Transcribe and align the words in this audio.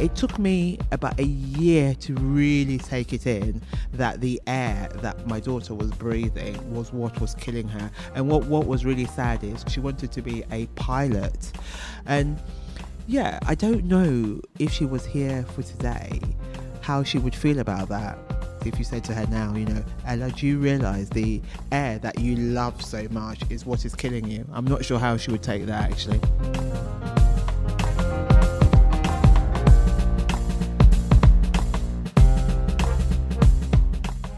It 0.00 0.16
took 0.16 0.38
me 0.38 0.78
about 0.92 1.20
a 1.20 1.24
year 1.24 1.94
to 1.96 2.14
really 2.14 2.78
take 2.78 3.12
it 3.12 3.26
in 3.26 3.60
that 3.92 4.22
the 4.22 4.40
air 4.46 4.88
that 5.02 5.26
my 5.26 5.40
daughter 5.40 5.74
was 5.74 5.90
breathing 5.90 6.74
was 6.74 6.90
what 6.90 7.20
was 7.20 7.34
killing 7.34 7.68
her. 7.68 7.90
And 8.14 8.26
what, 8.26 8.46
what 8.46 8.66
was 8.66 8.86
really 8.86 9.04
sad 9.04 9.44
is 9.44 9.62
she 9.68 9.78
wanted 9.78 10.10
to 10.12 10.22
be 10.22 10.42
a 10.50 10.66
pilot. 10.68 11.52
And 12.06 12.40
yeah, 13.08 13.40
I 13.46 13.54
don't 13.54 13.84
know 13.84 14.40
if 14.58 14.72
she 14.72 14.86
was 14.86 15.04
here 15.04 15.44
for 15.54 15.62
today, 15.62 16.18
how 16.80 17.02
she 17.02 17.18
would 17.18 17.34
feel 17.34 17.58
about 17.58 17.90
that 17.90 18.18
if 18.64 18.78
you 18.78 18.84
said 18.84 19.04
to 19.04 19.14
her 19.14 19.26
now, 19.26 19.54
you 19.54 19.64
know, 19.64 19.84
Ella, 20.06 20.30
do 20.30 20.46
you 20.46 20.58
realize 20.58 21.10
the 21.10 21.40
air 21.72 21.98
that 21.98 22.18
you 22.18 22.36
love 22.36 22.82
so 22.82 23.06
much 23.10 23.42
is 23.50 23.66
what 23.66 23.84
is 23.84 23.94
killing 23.94 24.30
you? 24.30 24.46
I'm 24.52 24.66
not 24.66 24.84
sure 24.84 24.98
how 24.98 25.16
she 25.16 25.30
would 25.30 25.42
take 25.42 25.66
that 25.66 25.90
actually. 25.90 26.20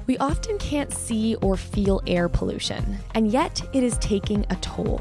We 0.06 0.18
often 0.18 0.58
can't 0.58 0.92
see 0.92 1.36
or 1.36 1.56
feel 1.56 2.02
air 2.08 2.28
pollution, 2.28 2.98
and 3.14 3.30
yet 3.30 3.62
it 3.72 3.84
is 3.84 3.96
taking 3.98 4.44
a 4.50 4.56
toll. 4.56 5.00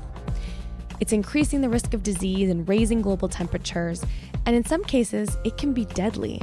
It's 1.00 1.12
increasing 1.12 1.62
the 1.62 1.70
risk 1.70 1.96
of 1.96 2.04
disease 2.04 2.52
and 2.52 2.70
raising 2.70 3.02
global 3.02 3.28
temperatures, 3.28 4.06
and 4.46 4.56
in 4.56 4.64
some 4.64 4.84
cases, 4.84 5.38
it 5.44 5.58
can 5.58 5.74
be 5.74 5.86
deadly. 5.86 6.40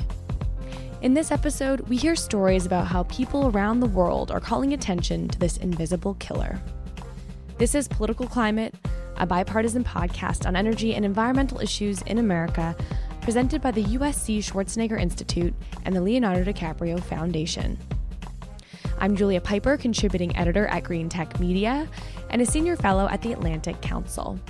In 1.02 1.14
this 1.14 1.30
episode, 1.30 1.82
we 1.82 1.96
hear 1.96 2.16
stories 2.16 2.66
about 2.66 2.88
how 2.88 3.04
people 3.04 3.46
around 3.46 3.78
the 3.78 3.86
world 3.86 4.32
are 4.32 4.40
calling 4.40 4.72
attention 4.72 5.28
to 5.28 5.38
this 5.38 5.58
invisible 5.58 6.14
killer. 6.14 6.60
This 7.58 7.76
is 7.76 7.86
Political 7.86 8.26
Climate, 8.26 8.74
a 9.18 9.26
bipartisan 9.26 9.84
podcast 9.84 10.46
on 10.46 10.56
energy 10.56 10.96
and 10.96 11.04
environmental 11.04 11.60
issues 11.60 12.02
in 12.02 12.18
America, 12.18 12.74
presented 13.20 13.62
by 13.62 13.70
the 13.70 13.84
USC 13.84 14.38
Schwarzenegger 14.38 15.00
Institute 15.00 15.54
and 15.84 15.94
the 15.94 16.00
Leonardo 16.00 16.42
DiCaprio 16.42 17.00
Foundation. 17.00 17.78
I'm 19.00 19.14
Julia 19.14 19.40
Pyper, 19.40 19.76
contributing 19.76 20.36
editor 20.36 20.66
at 20.66 20.82
Green 20.82 21.08
Tech 21.08 21.38
Media 21.38 21.88
and 22.30 22.42
a 22.42 22.46
senior 22.46 22.74
fellow 22.74 23.08
at 23.08 23.22
the 23.22 23.32
Atlantic 23.32 23.80
Council. 23.80 24.40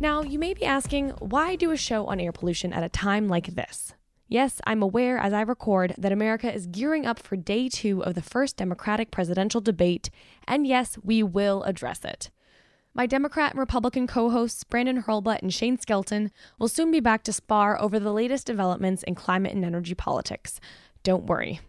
Now, 0.00 0.22
you 0.22 0.38
may 0.38 0.52
be 0.52 0.66
asking, 0.66 1.10
why 1.18 1.56
do 1.56 1.70
a 1.70 1.76
show 1.76 2.06
on 2.06 2.20
air 2.20 2.30
pollution 2.30 2.74
at 2.74 2.82
a 2.82 2.90
time 2.90 3.26
like 3.26 3.46
this? 3.46 3.94
Yes, 4.28 4.60
I'm 4.66 4.82
aware 4.82 5.16
as 5.16 5.32
I 5.32 5.40
record 5.40 5.94
that 5.96 6.12
America 6.12 6.52
is 6.52 6.66
gearing 6.66 7.06
up 7.06 7.18
for 7.18 7.36
day 7.36 7.70
two 7.70 8.04
of 8.04 8.14
the 8.14 8.22
first 8.22 8.58
Democratic 8.58 9.10
presidential 9.10 9.62
debate, 9.62 10.10
and 10.46 10.66
yes, 10.66 10.98
we 11.02 11.22
will 11.22 11.62
address 11.62 12.04
it. 12.04 12.30
My 12.92 13.06
Democrat 13.06 13.52
and 13.52 13.60
Republican 13.60 14.06
co 14.06 14.28
hosts, 14.28 14.62
Brandon 14.62 15.02
Hurlbut 15.04 15.40
and 15.40 15.54
Shane 15.54 15.78
Skelton, 15.78 16.30
will 16.58 16.68
soon 16.68 16.90
be 16.90 17.00
back 17.00 17.22
to 17.22 17.32
spar 17.32 17.80
over 17.80 17.98
the 17.98 18.12
latest 18.12 18.46
developments 18.46 19.02
in 19.04 19.14
climate 19.14 19.54
and 19.54 19.64
energy 19.64 19.94
politics. 19.94 20.60
Don't 21.02 21.24
worry. 21.24 21.60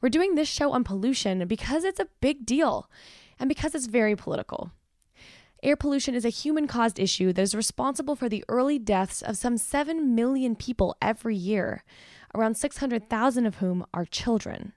We're 0.00 0.08
doing 0.08 0.34
this 0.34 0.48
show 0.48 0.72
on 0.72 0.84
pollution 0.84 1.46
because 1.46 1.84
it's 1.84 2.00
a 2.00 2.08
big 2.20 2.46
deal 2.46 2.90
and 3.38 3.48
because 3.48 3.74
it's 3.74 3.86
very 3.86 4.16
political. 4.16 4.72
Air 5.62 5.76
pollution 5.76 6.14
is 6.14 6.24
a 6.24 6.30
human 6.30 6.66
caused 6.66 6.98
issue 6.98 7.34
that 7.34 7.42
is 7.42 7.54
responsible 7.54 8.16
for 8.16 8.28
the 8.28 8.44
early 8.48 8.78
deaths 8.78 9.20
of 9.20 9.36
some 9.36 9.58
7 9.58 10.14
million 10.14 10.56
people 10.56 10.96
every 11.02 11.36
year, 11.36 11.84
around 12.34 12.56
600,000 12.56 13.44
of 13.44 13.56
whom 13.56 13.84
are 13.92 14.06
children. 14.06 14.72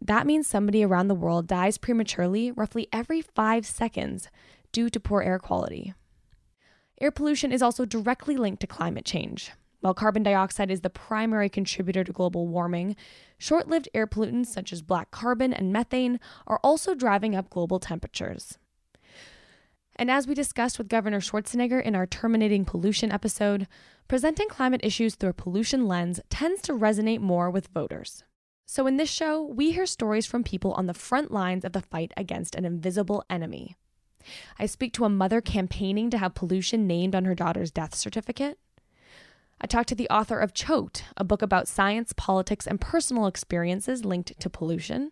That 0.00 0.26
means 0.26 0.46
somebody 0.46 0.84
around 0.84 1.08
the 1.08 1.14
world 1.14 1.46
dies 1.46 1.78
prematurely 1.78 2.52
roughly 2.52 2.86
every 2.92 3.22
five 3.22 3.64
seconds 3.64 4.28
due 4.72 4.90
to 4.90 5.00
poor 5.00 5.22
air 5.22 5.38
quality. 5.38 5.94
Air 7.00 7.10
pollution 7.10 7.50
is 7.50 7.62
also 7.62 7.86
directly 7.86 8.36
linked 8.36 8.60
to 8.60 8.66
climate 8.66 9.06
change. 9.06 9.52
While 9.80 9.94
carbon 9.94 10.24
dioxide 10.24 10.70
is 10.70 10.80
the 10.80 10.90
primary 10.90 11.48
contributor 11.48 12.02
to 12.02 12.12
global 12.12 12.48
warming, 12.48 12.96
short 13.38 13.68
lived 13.68 13.88
air 13.94 14.06
pollutants 14.06 14.46
such 14.46 14.72
as 14.72 14.82
black 14.82 15.10
carbon 15.10 15.52
and 15.52 15.72
methane 15.72 16.18
are 16.46 16.60
also 16.64 16.94
driving 16.94 17.36
up 17.36 17.50
global 17.50 17.78
temperatures. 17.78 18.58
And 19.94 20.10
as 20.10 20.26
we 20.26 20.34
discussed 20.34 20.78
with 20.78 20.88
Governor 20.88 21.20
Schwarzenegger 21.20 21.82
in 21.82 21.96
our 21.96 22.06
Terminating 22.06 22.64
Pollution 22.64 23.10
episode, 23.10 23.66
presenting 24.06 24.48
climate 24.48 24.80
issues 24.84 25.14
through 25.14 25.30
a 25.30 25.34
pollution 25.34 25.86
lens 25.86 26.20
tends 26.30 26.62
to 26.62 26.72
resonate 26.72 27.20
more 27.20 27.50
with 27.50 27.68
voters. 27.68 28.22
So 28.64 28.86
in 28.86 28.96
this 28.96 29.10
show, 29.10 29.42
we 29.42 29.72
hear 29.72 29.86
stories 29.86 30.26
from 30.26 30.44
people 30.44 30.72
on 30.74 30.86
the 30.86 30.94
front 30.94 31.30
lines 31.30 31.64
of 31.64 31.72
the 31.72 31.80
fight 31.80 32.12
against 32.16 32.54
an 32.54 32.64
invisible 32.64 33.24
enemy. 33.30 33.76
I 34.58 34.66
speak 34.66 34.92
to 34.94 35.04
a 35.04 35.08
mother 35.08 35.40
campaigning 35.40 36.10
to 36.10 36.18
have 36.18 36.34
pollution 36.34 36.86
named 36.86 37.14
on 37.14 37.24
her 37.24 37.34
daughter's 37.34 37.70
death 37.70 37.94
certificate. 37.94 38.58
I 39.60 39.66
talk 39.66 39.86
to 39.86 39.94
the 39.94 40.08
author 40.08 40.38
of 40.38 40.54
Choked, 40.54 41.04
a 41.16 41.24
book 41.24 41.42
about 41.42 41.66
science, 41.66 42.12
politics, 42.16 42.66
and 42.66 42.80
personal 42.80 43.26
experiences 43.26 44.04
linked 44.04 44.38
to 44.38 44.50
pollution. 44.50 45.10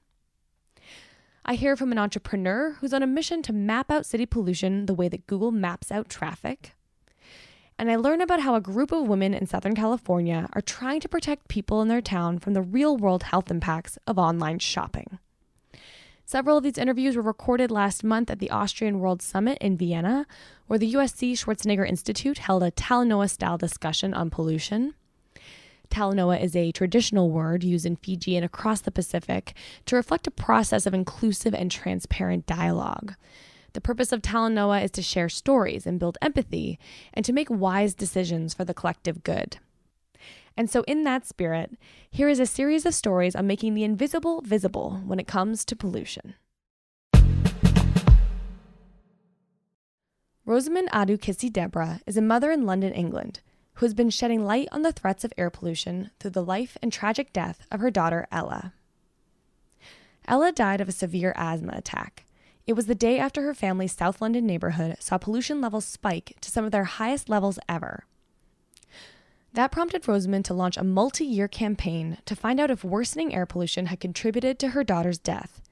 I 1.44 1.54
hear 1.54 1.76
from 1.76 1.90
an 1.92 1.98
entrepreneur 1.98 2.76
who's 2.80 2.92
on 2.92 3.02
a 3.02 3.08
mission 3.08 3.42
to 3.42 3.52
map 3.52 3.90
out 3.90 4.06
city 4.06 4.26
pollution 4.26 4.86
the 4.86 4.94
way 4.94 5.08
that 5.08 5.26
Google 5.26 5.50
maps 5.50 5.90
out 5.90 6.08
traffic. 6.08 6.74
And 7.78 7.90
I 7.90 7.96
learn 7.96 8.20
about 8.20 8.40
how 8.40 8.54
a 8.54 8.60
group 8.60 8.92
of 8.92 9.06
women 9.06 9.34
in 9.34 9.46
Southern 9.46 9.74
California 9.74 10.48
are 10.54 10.62
trying 10.62 11.00
to 11.00 11.08
protect 11.08 11.48
people 11.48 11.82
in 11.82 11.88
their 11.88 12.00
town 12.00 12.38
from 12.38 12.54
the 12.54 12.62
real 12.62 12.96
world 12.96 13.24
health 13.24 13.50
impacts 13.50 13.98
of 14.06 14.18
online 14.18 14.60
shopping. 14.60 15.18
Several 16.28 16.58
of 16.58 16.64
these 16.64 16.76
interviews 16.76 17.14
were 17.14 17.22
recorded 17.22 17.70
last 17.70 18.02
month 18.02 18.32
at 18.32 18.40
the 18.40 18.50
Austrian 18.50 18.98
World 18.98 19.22
Summit 19.22 19.58
in 19.60 19.76
Vienna, 19.76 20.26
where 20.66 20.76
the 20.76 20.92
USC 20.94 21.34
Schwarzenegger 21.34 21.88
Institute 21.88 22.38
held 22.38 22.64
a 22.64 22.72
Talanoa 22.72 23.30
style 23.30 23.56
discussion 23.56 24.12
on 24.12 24.28
pollution. 24.28 24.94
Talanoa 25.88 26.42
is 26.42 26.56
a 26.56 26.72
traditional 26.72 27.30
word 27.30 27.62
used 27.62 27.86
in 27.86 27.94
Fiji 27.94 28.34
and 28.34 28.44
across 28.44 28.80
the 28.80 28.90
Pacific 28.90 29.54
to 29.84 29.94
reflect 29.94 30.26
a 30.26 30.32
process 30.32 30.84
of 30.84 30.94
inclusive 30.94 31.54
and 31.54 31.70
transparent 31.70 32.44
dialogue. 32.44 33.14
The 33.74 33.80
purpose 33.80 34.10
of 34.10 34.20
Talanoa 34.20 34.82
is 34.82 34.90
to 34.92 35.02
share 35.02 35.28
stories 35.28 35.86
and 35.86 36.00
build 36.00 36.18
empathy 36.20 36.80
and 37.14 37.24
to 37.24 37.32
make 37.32 37.48
wise 37.48 37.94
decisions 37.94 38.52
for 38.52 38.64
the 38.64 38.74
collective 38.74 39.22
good. 39.22 39.58
And 40.56 40.70
so, 40.70 40.82
in 40.84 41.04
that 41.04 41.26
spirit, 41.26 41.76
here 42.10 42.28
is 42.28 42.40
a 42.40 42.46
series 42.46 42.86
of 42.86 42.94
stories 42.94 43.36
on 43.36 43.46
making 43.46 43.74
the 43.74 43.84
invisible 43.84 44.40
visible 44.40 45.02
when 45.04 45.20
it 45.20 45.26
comes 45.26 45.64
to 45.66 45.76
pollution. 45.76 46.34
Rosamund 50.46 50.88
Adoo-Kissi-Debrah 50.92 52.00
is 52.06 52.16
a 52.16 52.22
mother 52.22 52.52
in 52.52 52.64
London, 52.64 52.92
England, 52.92 53.40
who 53.74 53.84
has 53.84 53.94
been 53.94 54.10
shedding 54.10 54.46
light 54.46 54.68
on 54.70 54.82
the 54.82 54.92
threats 54.92 55.24
of 55.24 55.32
air 55.36 55.50
pollution 55.50 56.10
through 56.18 56.30
the 56.30 56.44
life 56.44 56.78
and 56.80 56.92
tragic 56.92 57.32
death 57.32 57.66
of 57.70 57.80
her 57.80 57.90
daughter, 57.90 58.26
Ella. 58.30 58.72
Ella 60.28 60.52
died 60.52 60.80
of 60.80 60.88
a 60.88 60.92
severe 60.92 61.34
asthma 61.36 61.72
attack. 61.74 62.24
It 62.66 62.72
was 62.72 62.86
the 62.86 62.94
day 62.94 63.18
after 63.18 63.42
her 63.42 63.54
family's 63.54 63.92
South 63.92 64.22
London 64.22 64.46
neighborhood 64.46 64.96
saw 65.00 65.18
pollution 65.18 65.60
levels 65.60 65.84
spike 65.84 66.36
to 66.40 66.50
some 66.50 66.64
of 66.64 66.70
their 66.70 66.84
highest 66.84 67.28
levels 67.28 67.58
ever. 67.68 68.04
That 69.56 69.72
prompted 69.72 70.06
Rosamund 70.06 70.44
to 70.44 70.54
launch 70.54 70.76
a 70.76 70.84
multi 70.84 71.24
year 71.24 71.48
campaign 71.48 72.18
to 72.26 72.36
find 72.36 72.60
out 72.60 72.70
if 72.70 72.84
worsening 72.84 73.34
air 73.34 73.46
pollution 73.46 73.86
had 73.86 74.00
contributed 74.00 74.58
to 74.58 74.68
her 74.68 74.84
daughter's 74.84 75.18
death, 75.18 75.62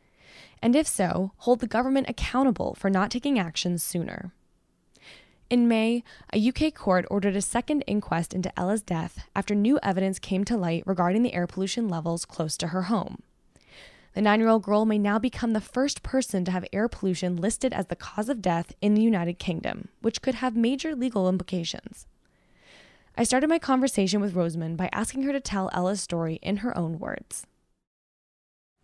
and 0.62 0.74
if 0.74 0.86
so, 0.86 1.32
hold 1.36 1.60
the 1.60 1.66
government 1.66 2.08
accountable 2.08 2.74
for 2.76 2.88
not 2.88 3.10
taking 3.10 3.38
action 3.38 3.76
sooner. 3.76 4.32
In 5.50 5.68
May, 5.68 6.02
a 6.32 6.48
UK 6.48 6.72
court 6.72 7.04
ordered 7.10 7.36
a 7.36 7.42
second 7.42 7.84
inquest 7.86 8.32
into 8.32 8.58
Ella's 8.58 8.80
death 8.80 9.28
after 9.36 9.54
new 9.54 9.78
evidence 9.82 10.18
came 10.18 10.44
to 10.46 10.56
light 10.56 10.82
regarding 10.86 11.22
the 11.22 11.34
air 11.34 11.46
pollution 11.46 11.86
levels 11.86 12.24
close 12.24 12.56
to 12.56 12.68
her 12.68 12.84
home. 12.84 13.22
The 14.14 14.22
nine 14.22 14.40
year 14.40 14.48
old 14.48 14.62
girl 14.62 14.86
may 14.86 14.96
now 14.96 15.18
become 15.18 15.52
the 15.52 15.60
first 15.60 16.02
person 16.02 16.46
to 16.46 16.52
have 16.52 16.64
air 16.72 16.88
pollution 16.88 17.36
listed 17.36 17.74
as 17.74 17.88
the 17.88 17.96
cause 17.96 18.30
of 18.30 18.40
death 18.40 18.72
in 18.80 18.94
the 18.94 19.02
United 19.02 19.38
Kingdom, 19.38 19.88
which 20.00 20.22
could 20.22 20.36
have 20.36 20.56
major 20.56 20.96
legal 20.96 21.28
implications. 21.28 22.06
I 23.16 23.22
started 23.22 23.48
my 23.48 23.60
conversation 23.60 24.20
with 24.20 24.34
Rosamund 24.34 24.76
by 24.76 24.88
asking 24.92 25.22
her 25.22 25.32
to 25.32 25.38
tell 25.38 25.70
Ella's 25.72 26.00
story 26.00 26.40
in 26.42 26.58
her 26.58 26.76
own 26.76 26.98
words. 26.98 27.46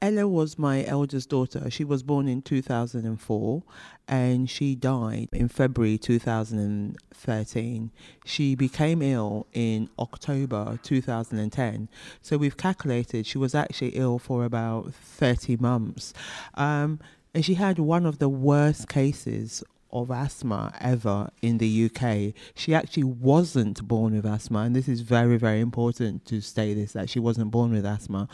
Ella 0.00 0.28
was 0.28 0.56
my 0.56 0.84
eldest 0.86 1.28
daughter. 1.28 1.68
She 1.68 1.82
was 1.82 2.04
born 2.04 2.28
in 2.28 2.40
2004 2.40 3.62
and 4.06 4.48
she 4.48 4.76
died 4.76 5.28
in 5.32 5.48
February 5.48 5.98
2013. 5.98 7.90
She 8.24 8.54
became 8.54 9.02
ill 9.02 9.48
in 9.52 9.90
October 9.98 10.78
2010. 10.84 11.88
So 12.22 12.38
we've 12.38 12.56
calculated 12.56 13.26
she 13.26 13.36
was 13.36 13.54
actually 13.54 13.90
ill 13.90 14.20
for 14.20 14.44
about 14.44 14.94
30 14.94 15.56
months. 15.56 16.14
Um, 16.54 17.00
and 17.34 17.44
she 17.44 17.54
had 17.54 17.80
one 17.80 18.06
of 18.06 18.20
the 18.20 18.28
worst 18.28 18.88
cases 18.88 19.64
of 19.92 20.10
asthma 20.10 20.72
ever 20.81 21.31
in 21.42 21.58
the 21.58 21.87
UK. 21.87 22.34
She 22.54 22.75
actually 22.75 23.04
wasn't 23.04 23.87
born 23.87 24.14
with 24.14 24.26
asthma, 24.26 24.60
and 24.60 24.75
this 24.75 24.88
is 24.88 25.00
very, 25.00 25.37
very 25.37 25.60
important 25.60 26.25
to 26.26 26.40
say 26.40 26.75
this 26.75 26.92
that 26.92 27.10
she 27.10 27.19
wasn't 27.19 27.50
born 27.50 27.72
with 27.72 27.84
asthma. 27.84 28.28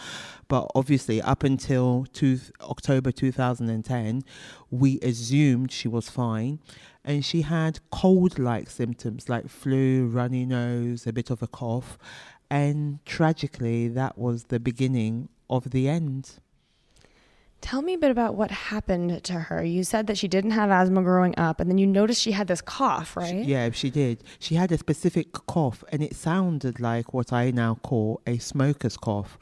But 0.49 0.70
obviously, 0.75 1.20
up 1.23 1.43
until 1.43 2.06
two, 2.12 2.41
October 2.61 3.12
2010, 3.12 4.23
we 4.70 5.00
assumed 5.00 5.73
she 5.73 5.88
was 5.88 6.11
fine. 6.11 6.61
And 7.05 7.25
she 7.25 7.43
had 7.43 7.79
cold 7.91 8.38
like 8.38 8.69
symptoms 8.69 9.29
like 9.29 9.49
flu, 9.49 10.06
runny 10.06 10.44
nose, 10.44 11.06
a 11.06 11.12
bit 11.12 11.31
of 11.31 11.41
a 11.41 11.47
cough. 11.47 11.99
And 12.50 13.05
tragically, 13.05 13.88
that 13.88 14.19
was 14.19 14.44
the 14.44 14.58
beginning 14.58 15.29
of 15.49 15.70
the 15.70 15.88
end. 15.88 16.41
Tell 17.67 17.83
me 17.83 17.95
a 17.95 17.99
bit 17.99 18.13
about 18.13 18.37
what 18.37 18.53
happened 18.53 19.25
to 19.25 19.33
her. 19.33 19.65
You 19.65 19.83
said 19.83 20.07
that 20.07 20.17
she 20.17 20.29
didn't 20.29 20.53
have 20.53 20.71
asthma 20.71 21.03
growing 21.03 21.37
up, 21.37 21.59
and 21.59 21.69
then 21.69 21.79
you 21.79 21.87
noticed 21.89 22.23
she 22.23 22.31
had 22.31 22.47
this 22.47 22.61
cough, 22.61 23.17
right? 23.17 23.45
Yeah, 23.45 23.71
she 23.73 23.91
did. 23.91 24.23
She 24.39 24.55
had 24.55 24.71
a 24.71 24.79
specific 24.79 25.33
cough, 25.33 25.83
and 25.91 26.01
it 26.01 26.15
sounded 26.15 26.79
like 26.79 27.13
what 27.13 27.33
I 27.33 27.51
now 27.51 27.75
call 27.83 28.21
a 28.25 28.39
smoker's 28.39 28.97
cough. 28.97 29.37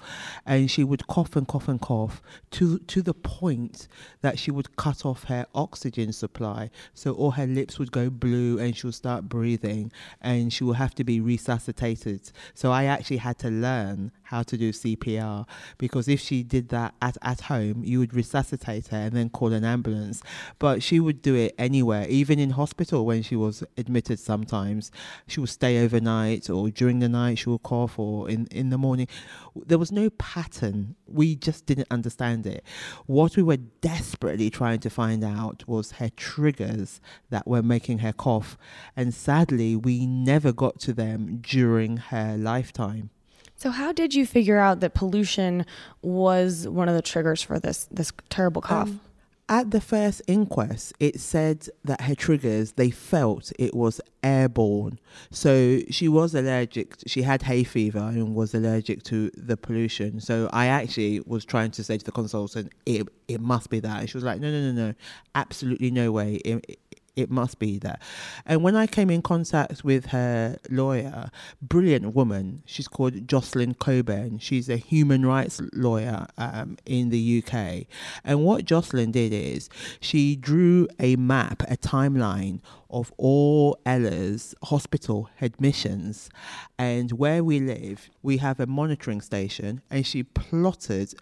And 0.47 0.71
she 0.71 0.85
would 0.85 1.07
cough 1.07 1.37
and 1.37 1.47
cough 1.47 1.69
and 1.69 1.79
cough 1.79 2.23
to 2.53 2.79
to 2.79 3.03
the 3.03 3.13
point 3.13 3.89
that 4.23 4.39
she 4.39 4.51
would 4.51 4.75
cut 4.77 5.05
off 5.05 5.25
her 5.25 5.45
oxygen 5.55 6.11
supply. 6.11 6.71
So 6.95 7.13
all 7.13 7.33
her 7.33 7.47
lips 7.47 7.79
would 7.79 7.93
go 7.93 8.09
blue, 8.09 8.59
and 8.59 8.75
she 8.75 8.87
would 8.87 8.95
start 8.95 9.29
breathing, 9.29 9.93
and 10.23 10.51
she 10.51 10.65
would 10.65 10.77
have 10.77 10.95
to 10.95 11.05
be 11.05 11.21
resuscitated. 11.21 12.33
So 12.55 12.73
I 12.73 12.85
actually 12.85 13.19
had 13.19 13.39
to 13.41 13.51
learn 13.51 14.13
how 14.25 14.43
to 14.43 14.57
do 14.57 14.73
CPR 14.73 15.47
because 15.79 16.09
if 16.09 16.21
she 16.21 16.43
did 16.43 16.71
that 16.71 16.95
at, 17.03 17.17
at 17.23 17.43
home, 17.43 17.85
you 17.85 17.99
would 17.99 18.14
resuscitate 18.15 18.89
her 18.89 18.97
and 18.97 19.13
then 19.13 19.29
call 19.31 19.53
an 19.53 19.65
ambulance. 19.65 20.23
But 20.59 20.83
she 20.83 21.01
would 21.01 21.23
do 21.23 21.35
it 21.35 21.55
anywhere, 21.59 22.07
even 22.09 22.39
in 22.39 22.51
hospital 22.51 23.05
when 23.05 23.23
she 23.23 23.37
was 23.37 23.65
admitted 23.77 24.19
sometimes. 24.19 24.91
She 25.27 25.41
would 25.41 25.51
stay 25.51 25.83
overnight 25.83 26.49
or 26.51 26.71
during 26.71 26.99
the 27.01 27.09
night 27.09 27.39
she 27.39 27.49
would 27.49 27.63
cough 27.63 27.99
or 27.99 28.29
in, 28.29 28.47
in 28.51 28.71
the 28.71 28.79
morning. 28.79 29.09
There 29.55 29.79
was 29.79 29.93
no 29.93 30.11
pattern. 30.11 30.97
We 31.07 31.37
just 31.37 31.67
didn't 31.67 31.89
understand 31.91 32.47
it. 32.47 32.65
What 33.07 33.37
we 33.37 33.43
were 33.43 33.57
desperately 33.57 34.51
trying 34.51 34.81
to 34.81 34.91
find 34.91 35.25
out 35.25 35.65
was 35.67 35.93
her 35.93 36.11
triggers 36.11 37.01
that 37.31 37.47
were 37.47 37.63
making 37.63 37.99
her 37.99 38.13
cough. 38.13 38.57
And 38.97 39.15
sadly, 39.15 39.77
we 39.77 40.07
never 40.07 40.53
got 40.53 40.81
to 40.81 40.93
them 40.93 41.39
during 41.43 41.97
her 41.97 42.37
lifetime. 42.37 43.11
So 43.57 43.71
how 43.71 43.93
did 43.93 44.15
you 44.15 44.27
figure 44.27 44.59
out 44.59 44.81
that 44.81 44.95
pollution 44.95 45.65
was 46.03 46.69
one 46.69 46.89
of 46.89 46.95
the 46.95 47.03
triggers 47.03 47.43
for 47.43 47.59
this 47.59 47.89
this 47.91 48.13
terrible 48.29 48.63
cough? 48.63 48.89
Um, 48.89 49.01
at 49.49 49.73
the 49.73 49.81
first 49.81 50.23
inquest, 50.27 50.95
it 51.01 51.21
said 51.21 51.69
that 51.85 52.03
her 52.03 52.15
triggers, 52.15 52.73
they 52.73 52.91
felt 52.91 53.53
it 53.59 53.75
was 53.75 54.01
airborne. 54.23 54.99
So 55.31 55.81
she 55.91 56.09
was 56.09 56.35
allergic, 56.35 56.97
she 57.07 57.23
had 57.23 57.43
hay 57.43 57.63
fever 57.63 57.99
and 57.99 58.35
was 58.35 58.55
allergic 58.55 59.03
to 59.05 59.31
the 59.37 59.59
pollution. 59.59 60.21
So 60.21 60.49
I 60.51 60.67
actually 60.67 61.21
was 61.27 61.45
trying 61.45 61.73
to 61.73 61.85
say 61.85 61.99
to 61.99 62.05
the 62.05 62.13
consultant, 62.13 62.73
it, 62.87 63.07
it 63.29 63.41
must 63.41 63.69
be 63.69 63.81
that. 63.81 64.01
And 64.01 64.09
she 64.09 64.17
was 64.17 64.25
like, 64.25 64.41
no, 64.41 64.51
no, 64.51 64.73
no, 64.73 64.87
no, 64.87 64.95
absolutely 65.35 65.91
no 65.91 66.11
way. 66.11 66.37
It, 66.37 66.79
it 67.17 67.31
must 67.31 67.59
be 67.59 67.79
that. 67.79 68.03
And 68.45 68.63
when 68.63 68.77
I 68.77 68.87
came 68.87 69.11
in 69.11 69.23
contact 69.23 69.85
with 69.85 70.07
her 70.07 70.59
lawyer, 70.69 71.31
brilliant 71.63 72.15
woman, 72.15 72.63
she's 72.67 72.89
called 72.89 73.29
Jocelyn 73.29 73.75
Cockburn. 73.75 74.39
She's 74.39 74.69
a 74.69 74.77
human 74.77 75.25
rights 75.25 75.61
lawyer 75.73 76.27
um, 76.39 76.77
in 76.85 77.11
the 77.11 77.43
UK. 77.43 77.87
And 78.25 78.45
what 78.45 78.65
Jocelyn 78.65 79.13
did 79.13 79.33
is 79.33 79.69
she 80.01 80.37
drew 80.37 80.89
a 80.99 81.17
map, 81.17 81.63
a 81.69 81.77
timeline 81.77 82.61
of 82.95 83.13
all 83.19 83.77
Ella's 83.85 84.55
hospital 84.63 85.29
admissions. 85.41 86.31
And 86.79 87.11
where 87.13 87.43
we 87.43 87.59
live, 87.59 88.09
we 88.23 88.37
have 88.39 88.61
a 88.61 88.67
monitoring 88.67 89.21
station, 89.21 89.83
and 89.91 90.07
she 90.07 90.23
plotted 90.23 91.15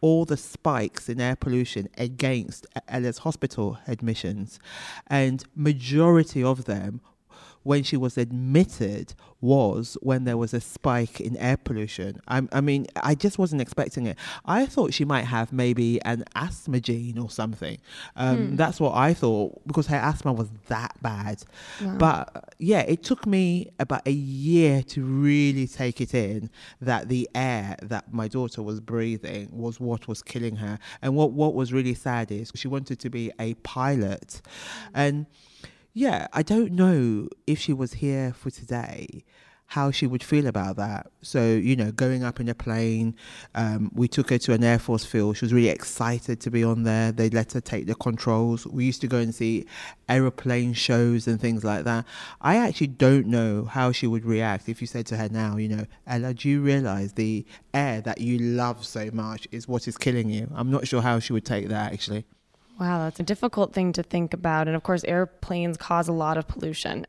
all 0.00 0.24
the 0.24 0.38
spikes 0.38 1.08
in 1.08 1.20
air 1.20 1.36
pollution 1.36 1.88
against 1.98 2.66
Ella's 2.88 3.18
hospital 3.18 3.78
admissions. 3.86 4.58
And 5.06 5.44
majority 5.54 6.42
of 6.42 6.64
them 6.64 7.02
when 7.68 7.82
she 7.82 7.98
was 7.98 8.16
admitted 8.16 9.14
was 9.42 9.98
when 10.00 10.24
there 10.24 10.38
was 10.38 10.54
a 10.54 10.60
spike 10.60 11.20
in 11.20 11.36
air 11.36 11.58
pollution. 11.58 12.18
I, 12.26 12.40
I, 12.50 12.62
mean, 12.62 12.86
I 12.96 13.14
just 13.14 13.38
wasn't 13.38 13.60
expecting 13.60 14.06
it. 14.06 14.16
I 14.46 14.64
thought 14.64 14.94
she 14.94 15.04
might 15.04 15.26
have 15.26 15.52
maybe 15.52 16.00
an 16.02 16.24
asthma 16.34 16.80
gene 16.80 17.18
or 17.18 17.28
something. 17.28 17.76
Um, 18.16 18.38
hmm. 18.38 18.56
That's 18.56 18.80
what 18.80 18.94
I 18.94 19.12
thought 19.12 19.60
because 19.66 19.86
her 19.88 19.98
asthma 19.98 20.32
was 20.32 20.48
that 20.68 20.96
bad. 21.02 21.44
Wow. 21.84 21.96
But 21.98 22.54
yeah, 22.58 22.80
it 22.80 23.02
took 23.02 23.26
me 23.26 23.70
about 23.78 24.00
a 24.06 24.12
year 24.12 24.82
to 24.84 25.04
really 25.04 25.66
take 25.66 26.00
it 26.00 26.14
in 26.14 26.48
that 26.80 27.10
the 27.10 27.28
air 27.34 27.76
that 27.82 28.14
my 28.14 28.28
daughter 28.28 28.62
was 28.62 28.80
breathing 28.80 29.50
was 29.52 29.78
what 29.78 30.08
was 30.08 30.22
killing 30.22 30.56
her. 30.56 30.78
And 31.02 31.14
what, 31.14 31.32
what 31.32 31.52
was 31.52 31.70
really 31.70 31.94
sad 31.94 32.32
is 32.32 32.50
she 32.54 32.66
wanted 32.66 32.98
to 33.00 33.10
be 33.10 33.30
a 33.38 33.52
pilot. 33.56 34.40
And 34.94 35.26
yeah, 35.94 36.28
I 36.32 36.42
don't 36.42 36.72
know 36.72 37.28
if 37.46 37.58
she 37.58 37.72
was 37.72 37.94
here 37.94 38.32
for 38.32 38.50
today, 38.50 39.24
how 39.66 39.90
she 39.90 40.06
would 40.06 40.22
feel 40.22 40.46
about 40.46 40.76
that. 40.76 41.08
So, 41.20 41.44
you 41.44 41.76
know, 41.76 41.92
going 41.92 42.24
up 42.24 42.40
in 42.40 42.48
a 42.48 42.54
plane, 42.54 43.14
um, 43.54 43.90
we 43.94 44.08
took 44.08 44.30
her 44.30 44.38
to 44.38 44.54
an 44.54 44.64
Air 44.64 44.78
Force 44.78 45.04
field. 45.04 45.36
She 45.36 45.44
was 45.44 45.52
really 45.52 45.68
excited 45.68 46.40
to 46.40 46.50
be 46.50 46.64
on 46.64 46.84
there. 46.84 47.12
They 47.12 47.28
let 47.28 47.52
her 47.52 47.60
take 47.60 47.86
the 47.86 47.94
controls. 47.94 48.66
We 48.66 48.86
used 48.86 49.00
to 49.02 49.06
go 49.08 49.18
and 49.18 49.34
see 49.34 49.66
aeroplane 50.08 50.72
shows 50.72 51.26
and 51.26 51.38
things 51.38 51.64
like 51.64 51.84
that. 51.84 52.06
I 52.40 52.56
actually 52.56 52.86
don't 52.86 53.26
know 53.26 53.64
how 53.64 53.92
she 53.92 54.06
would 54.06 54.24
react 54.24 54.68
if 54.68 54.80
you 54.80 54.86
said 54.86 55.06
to 55.08 55.16
her 55.18 55.28
now, 55.28 55.56
you 55.56 55.68
know, 55.68 55.84
Ella, 56.06 56.32
do 56.32 56.48
you 56.48 56.62
realize 56.62 57.12
the 57.12 57.44
air 57.74 58.00
that 58.02 58.20
you 58.20 58.38
love 58.38 58.86
so 58.86 59.10
much 59.12 59.46
is 59.52 59.68
what 59.68 59.86
is 59.86 59.98
killing 59.98 60.30
you? 60.30 60.50
I'm 60.54 60.70
not 60.70 60.86
sure 60.86 61.02
how 61.02 61.18
she 61.18 61.34
would 61.34 61.44
take 61.44 61.68
that 61.68 61.92
actually. 61.92 62.24
Wow, 62.78 63.04
that's 63.04 63.18
a 63.18 63.24
difficult 63.24 63.72
thing 63.72 63.92
to 63.94 64.02
think 64.02 64.32
about. 64.32 64.68
And 64.68 64.76
of 64.76 64.82
course, 64.82 65.04
airplanes 65.04 65.76
cause 65.76 66.08
a 66.08 66.12
lot 66.12 66.36
of 66.36 66.46
pollution. 66.46 67.06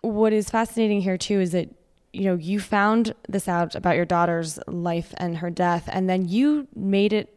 What 0.00 0.32
is 0.32 0.48
fascinating 0.48 1.00
here, 1.00 1.18
too, 1.18 1.40
is 1.40 1.52
that 1.52 1.70
you 2.12 2.24
know 2.24 2.34
you 2.34 2.60
found 2.60 3.14
this 3.28 3.46
out 3.46 3.74
about 3.74 3.96
your 3.96 4.04
daughter's 4.04 4.58
life 4.66 5.12
and 5.18 5.38
her 5.38 5.50
death 5.50 5.86
and 5.92 6.08
then 6.08 6.26
you 6.26 6.66
made 6.74 7.12
it 7.12 7.36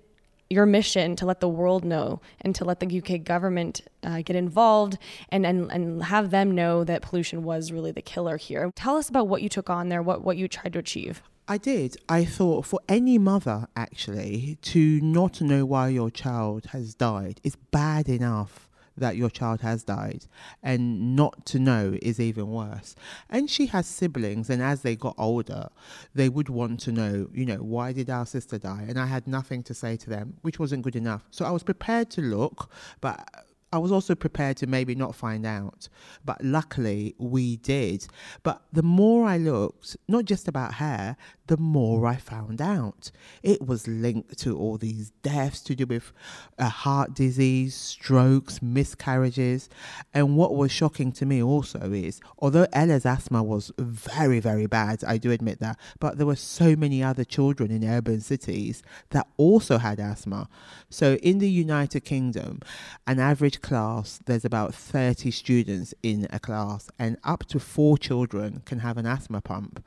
your 0.49 0.65
mission 0.65 1.15
to 1.17 1.25
let 1.25 1.41
the 1.41 1.49
world 1.49 1.83
know 1.83 2.21
and 2.41 2.55
to 2.55 2.63
let 2.63 2.79
the 2.79 3.01
UK 3.01 3.23
government 3.23 3.81
uh, 4.03 4.21
get 4.21 4.35
involved 4.35 4.97
and, 5.29 5.45
and 5.45 5.71
and 5.71 6.03
have 6.03 6.31
them 6.31 6.51
know 6.51 6.83
that 6.83 7.01
pollution 7.01 7.43
was 7.43 7.71
really 7.71 7.91
the 7.91 8.01
killer 8.01 8.37
here. 8.37 8.71
Tell 8.75 8.95
us 8.95 9.09
about 9.09 9.27
what 9.27 9.41
you 9.41 9.49
took 9.49 9.69
on 9.69 9.89
there, 9.89 10.01
what 10.01 10.23
what 10.23 10.37
you 10.37 10.47
tried 10.47 10.73
to 10.73 10.79
achieve. 10.79 11.21
I 11.51 11.57
did. 11.57 11.97
I 12.07 12.25
thought 12.25 12.67
for 12.67 12.79
any 12.87 13.17
mother, 13.17 13.67
actually, 13.75 14.59
to 14.61 15.01
not 15.01 15.41
know 15.41 15.65
why 15.65 15.87
your 15.87 16.11
child 16.11 16.67
has 16.67 16.93
died 16.93 17.41
is 17.43 17.55
bad 17.55 18.07
enough 18.07 18.69
that 18.95 19.17
your 19.17 19.31
child 19.31 19.61
has 19.61 19.81
died, 19.81 20.27
and 20.61 21.15
not 21.15 21.47
to 21.47 21.57
know 21.57 21.97
is 22.03 22.19
even 22.19 22.49
worse. 22.51 22.95
And 23.31 23.49
she 23.49 23.65
has 23.67 23.87
siblings, 23.87 24.47
and 24.47 24.61
as 24.61 24.83
they 24.83 24.95
got 24.95 25.15
older, 25.17 25.69
they 26.13 26.29
would 26.29 26.49
want 26.49 26.81
to 26.81 26.91
know, 26.91 27.29
you 27.33 27.47
know, 27.47 27.57
why 27.57 27.93
did 27.93 28.11
our 28.11 28.27
sister 28.27 28.59
die? 28.59 28.85
And 28.87 28.99
I 28.99 29.07
had 29.07 29.25
nothing 29.25 29.63
to 29.63 29.73
say 29.73 29.97
to 29.97 30.09
them, 30.09 30.35
which 30.41 30.59
wasn't 30.59 30.83
good 30.83 30.95
enough. 30.95 31.23
So 31.31 31.45
I 31.45 31.51
was 31.51 31.63
prepared 31.63 32.11
to 32.11 32.21
look, 32.21 32.71
but 33.01 33.27
I 33.71 33.77
was 33.77 33.91
also 33.91 34.15
prepared 34.15 34.57
to 34.57 34.67
maybe 34.67 34.95
not 34.95 35.15
find 35.15 35.45
out, 35.45 35.89
but 36.25 36.43
luckily 36.43 37.13
we 37.19 37.57
did. 37.57 38.07
But 38.41 38.63
the 38.73 38.81
more 38.81 39.27
I 39.27 39.37
looked, 39.37 39.95
not 40.07 40.25
just 40.25 40.47
about 40.47 40.75
her, 40.75 41.15
the 41.49 41.57
more 41.57 42.05
I 42.05 42.15
found 42.15 42.61
out. 42.61 43.09
It 43.41 43.65
was 43.65 43.87
linked 43.87 44.37
to 44.39 44.55
all 44.55 44.77
these 44.77 45.09
deaths 45.23 45.61
to 45.61 45.75
do 45.75 45.87
with 45.87 46.13
uh, 46.59 46.69
heart 46.69 47.15
disease, 47.15 47.73
strokes, 47.73 48.61
miscarriages. 48.61 49.67
And 50.13 50.37
what 50.37 50.55
was 50.55 50.71
shocking 50.71 51.11
to 51.13 51.25
me 51.25 51.41
also 51.41 51.91
is, 51.91 52.21
although 52.37 52.67
Ella's 52.71 53.03
asthma 53.03 53.41
was 53.41 53.71
very, 53.79 54.39
very 54.39 54.67
bad, 54.67 55.03
I 55.03 55.17
do 55.17 55.31
admit 55.31 55.59
that, 55.59 55.79
but 55.99 56.17
there 56.17 56.27
were 56.27 56.35
so 56.35 56.75
many 56.75 57.03
other 57.03 57.23
children 57.23 57.71
in 57.71 57.83
urban 57.83 58.21
cities 58.21 58.83
that 59.09 59.25
also 59.37 59.79
had 59.79 59.99
asthma. 59.99 60.47
So 60.91 61.15
in 61.15 61.39
the 61.39 61.49
United 61.49 62.01
Kingdom, 62.01 62.59
an 63.07 63.19
average 63.19 63.61
class, 63.61 64.19
there's 64.27 64.45
about 64.45 64.75
30 64.75 65.31
students 65.31 65.95
in 66.03 66.27
a 66.29 66.39
class, 66.39 66.91
and 66.99 67.17
up 67.23 67.45
to 67.45 67.59
four 67.59 67.97
children 67.97 68.61
can 68.65 68.79
have 68.79 68.97
an 68.97 69.07
asthma 69.07 69.41
pump. 69.41 69.83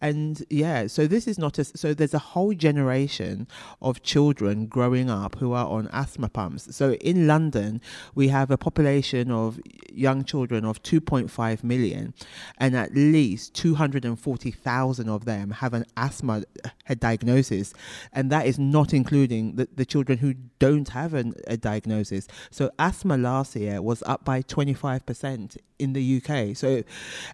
And 0.00 0.44
yeah, 0.48 0.86
so 0.86 1.06
this 1.06 1.26
is 1.26 1.38
not 1.38 1.58
a, 1.58 1.64
so 1.64 1.92
there's 1.92 2.14
a 2.14 2.18
whole 2.18 2.54
generation 2.54 3.46
of 3.82 4.02
children 4.02 4.66
growing 4.66 5.10
up 5.10 5.36
who 5.36 5.52
are 5.52 5.66
on 5.66 5.88
asthma 5.92 6.28
pumps. 6.28 6.74
So 6.74 6.94
in 6.94 7.26
London, 7.26 7.80
we 8.14 8.28
have 8.28 8.50
a 8.50 8.56
population 8.56 9.30
of 9.30 9.60
young 9.92 10.24
children 10.24 10.64
of 10.64 10.82
2.5 10.82 11.62
million, 11.62 12.14
and 12.58 12.76
at 12.76 12.94
least 12.94 13.54
240,000 13.54 15.08
of 15.08 15.24
them 15.24 15.50
have 15.50 15.74
an 15.74 15.84
asthma 15.96 16.44
her 16.90 16.94
diagnosis, 16.96 17.72
and 18.12 18.30
that 18.30 18.46
is 18.46 18.58
not 18.58 18.92
including 18.92 19.56
the, 19.56 19.68
the 19.74 19.86
children 19.86 20.18
who 20.18 20.34
don't 20.58 20.90
have 20.90 21.14
an, 21.14 21.34
a 21.46 21.56
diagnosis. 21.56 22.26
So 22.50 22.70
asthma 22.78 23.16
last 23.16 23.54
year 23.56 23.80
was 23.80 24.02
up 24.02 24.24
by 24.24 24.42
25% 24.42 25.56
in 25.78 25.92
the 25.92 26.16
UK. 26.18 26.56
So, 26.56 26.82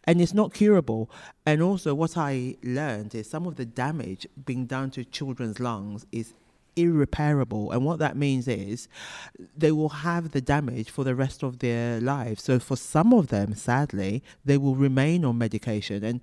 and 0.05 0.21
it's 0.21 0.35
not 0.35 0.53
curable. 0.53 1.11
And 1.47 1.63
also, 1.63 1.95
what 1.95 2.17
I 2.17 2.57
learned 2.63 3.15
is 3.15 3.29
some 3.29 3.47
of 3.47 3.57
the 3.57 3.65
damage 3.65 4.27
being 4.45 4.67
done 4.67 4.91
to 4.93 5.05
children's 5.05 5.59
lungs 5.59 6.07
is 6.13 6.35
irreparable. 6.77 7.73
And 7.73 7.85
what 7.85 7.99
that 7.99 8.17
means 8.17 8.47
is 8.47 8.89
they 9.57 9.73
will 9.73 9.89
have 9.89 10.33
the 10.33 10.43
damage 10.43 10.91
for 10.91 11.03
the 11.03 11.15
rest 11.15 11.43
of 11.43 11.59
their 11.61 12.01
lives. 12.01 12.43
So 12.43 12.59
for 12.59 12.77
some 12.77 13.15
of 13.15 13.29
them, 13.29 13.55
sadly, 13.55 14.23
they 14.45 14.59
will 14.59 14.77
remain 14.77 15.25
on 15.25 15.39
medication. 15.39 16.05
And 16.05 16.21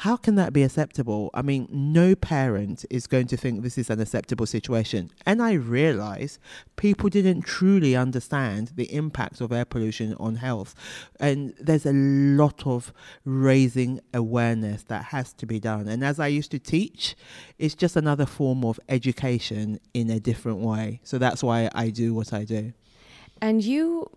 how 0.00 0.16
can 0.16 0.34
that 0.36 0.54
be 0.54 0.62
acceptable? 0.62 1.28
I 1.34 1.42
mean, 1.42 1.68
no 1.70 2.14
parent 2.14 2.86
is 2.88 3.06
going 3.06 3.26
to 3.26 3.36
think 3.36 3.62
this 3.62 3.76
is 3.76 3.90
an 3.90 4.00
acceptable 4.00 4.46
situation. 4.46 5.10
And 5.26 5.42
I 5.42 5.52
realize 5.52 6.38
people 6.76 7.10
didn't 7.10 7.42
truly 7.42 7.94
understand 7.94 8.72
the 8.76 8.90
impact 8.94 9.42
of 9.42 9.52
air 9.52 9.66
pollution 9.66 10.14
on 10.14 10.36
health. 10.36 10.74
And 11.20 11.52
there's 11.60 11.84
a 11.84 11.92
lot 11.92 12.66
of 12.66 12.94
raising 13.26 14.00
awareness 14.14 14.84
that 14.84 15.04
has 15.04 15.34
to 15.34 15.44
be 15.44 15.60
done. 15.60 15.86
And 15.86 16.02
as 16.02 16.18
I 16.18 16.28
used 16.28 16.50
to 16.52 16.58
teach, 16.58 17.14
it's 17.58 17.74
just 17.74 17.94
another 17.94 18.24
form 18.24 18.64
of 18.64 18.80
education 18.88 19.80
in 19.92 20.08
a 20.08 20.18
different 20.18 20.60
way. 20.60 21.00
So 21.04 21.18
that's 21.18 21.42
why 21.44 21.68
I 21.74 21.90
do 21.90 22.14
what 22.14 22.32
I 22.32 22.44
do. 22.44 22.72
And 23.42 23.62
you 23.62 24.10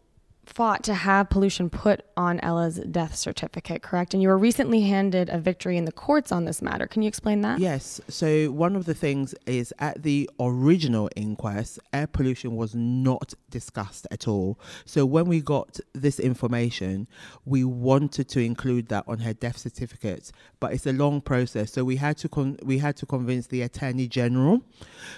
fought 0.45 0.83
to 0.83 0.93
have 0.93 1.29
pollution 1.29 1.69
put 1.69 2.01
on 2.17 2.39
Ella's 2.41 2.79
death 2.79 3.15
certificate, 3.15 3.81
correct? 3.81 4.13
And 4.13 4.21
you 4.21 4.29
were 4.29 4.37
recently 4.37 4.81
handed 4.81 5.29
a 5.29 5.37
victory 5.37 5.77
in 5.77 5.85
the 5.85 5.91
courts 5.91 6.31
on 6.31 6.45
this 6.45 6.61
matter. 6.61 6.85
Can 6.87 7.01
you 7.01 7.07
explain 7.07 7.41
that? 7.41 7.59
Yes. 7.59 8.01
So, 8.07 8.51
one 8.51 8.75
of 8.75 8.85
the 8.85 8.93
things 8.93 9.33
is 9.45 9.73
at 9.79 10.03
the 10.03 10.29
original 10.39 11.09
inquest, 11.15 11.79
air 11.91 12.07
pollution 12.07 12.55
was 12.55 12.75
not 12.75 13.33
discussed 13.49 14.07
at 14.11 14.27
all. 14.27 14.59
So, 14.85 15.05
when 15.05 15.25
we 15.25 15.41
got 15.41 15.79
this 15.93 16.19
information, 16.19 17.07
we 17.45 17.63
wanted 17.63 18.27
to 18.29 18.39
include 18.39 18.89
that 18.89 19.05
on 19.07 19.19
her 19.19 19.33
death 19.33 19.57
certificate, 19.57 20.31
but 20.63 20.71
it's 20.71 20.85
a 20.85 20.93
long 20.93 21.19
process. 21.19 21.73
So, 21.73 21.83
we 21.83 21.97
had 21.97 22.15
to 22.19 22.29
con- 22.29 22.57
we 22.63 22.77
had 22.77 22.95
to 22.95 23.05
convince 23.05 23.47
the 23.47 23.61
Attorney 23.63 24.07
General, 24.07 24.61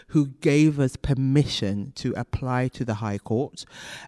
who 0.08 0.30
gave 0.42 0.80
us 0.80 0.96
permission 0.96 1.94
to 1.98 2.16
apply 2.18 2.70
to 2.70 2.84
the 2.84 2.96
High 2.96 3.20
Court, 3.20 3.64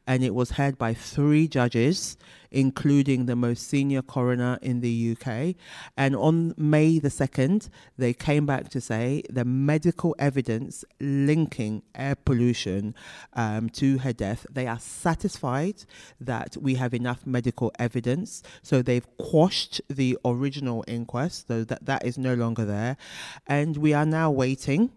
and 0.08 0.24
it 0.24 0.34
was 0.34 0.50
heard 0.58 0.80
by 0.80 0.96
three 0.96 1.48
judges, 1.48 2.18
including 2.52 3.26
the 3.26 3.36
most 3.36 3.68
senior 3.68 4.02
coroner 4.02 4.58
in 4.62 4.82
the 4.82 5.16
UK. 5.16 5.56
And 5.96 6.16
on 6.16 6.54
May 6.58 7.00
the 7.00 7.10
2nd, 7.10 7.70
they 7.98 8.14
came 8.14 8.46
back 8.46 8.70
to 8.70 8.82
say 8.82 9.24
the 9.30 9.46
medical 9.46 10.16
evidence 10.20 10.84
linking 11.00 11.84
air 11.96 12.16
pollution 12.16 12.96
um, 13.34 13.70
to 13.72 14.00
her 14.00 14.14
death, 14.14 14.46
they 14.52 14.68
are 14.68 14.80
satisfied 14.80 15.86
that 16.20 16.58
we 16.58 16.76
have 16.76 16.94
enough 16.94 17.26
medical 17.26 17.72
evidence. 17.80 18.44
So 18.62 18.82
they've 18.82 19.08
quashed 19.18 19.82
the 19.90 20.18
original 20.26 20.84
inquest, 20.88 21.48
so 21.48 21.64
that, 21.64 21.86
that 21.86 22.06
is 22.06 22.18
no 22.18 22.34
longer 22.34 22.66
there. 22.66 22.98
And 23.46 23.78
we 23.78 23.94
are 23.94 24.06
now 24.06 24.32
waiting 24.32 24.92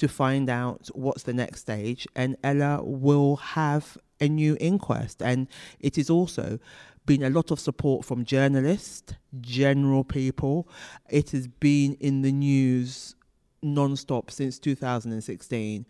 to 0.00 0.08
find 0.08 0.48
out 0.48 0.88
what's 0.94 1.24
the 1.24 1.34
next 1.34 1.60
stage. 1.60 2.06
And 2.16 2.36
Ella 2.42 2.80
will 2.82 3.36
have 3.36 3.98
a 4.20 4.28
new 4.28 4.56
inquest. 4.60 5.22
And 5.22 5.48
it 5.78 5.98
is 5.98 6.10
also 6.10 6.58
been 7.06 7.22
a 7.22 7.30
lot 7.30 7.50
of 7.50 7.58
support 7.58 8.04
from 8.04 8.24
journalists, 8.24 9.14
general 9.40 10.04
people. 10.04 10.68
It 11.08 11.30
has 11.30 11.48
been 11.48 11.94
in 11.94 12.22
the 12.22 12.32
news 12.32 13.16
non-stop 13.62 14.30
since 14.30 14.58
2016 14.58 15.86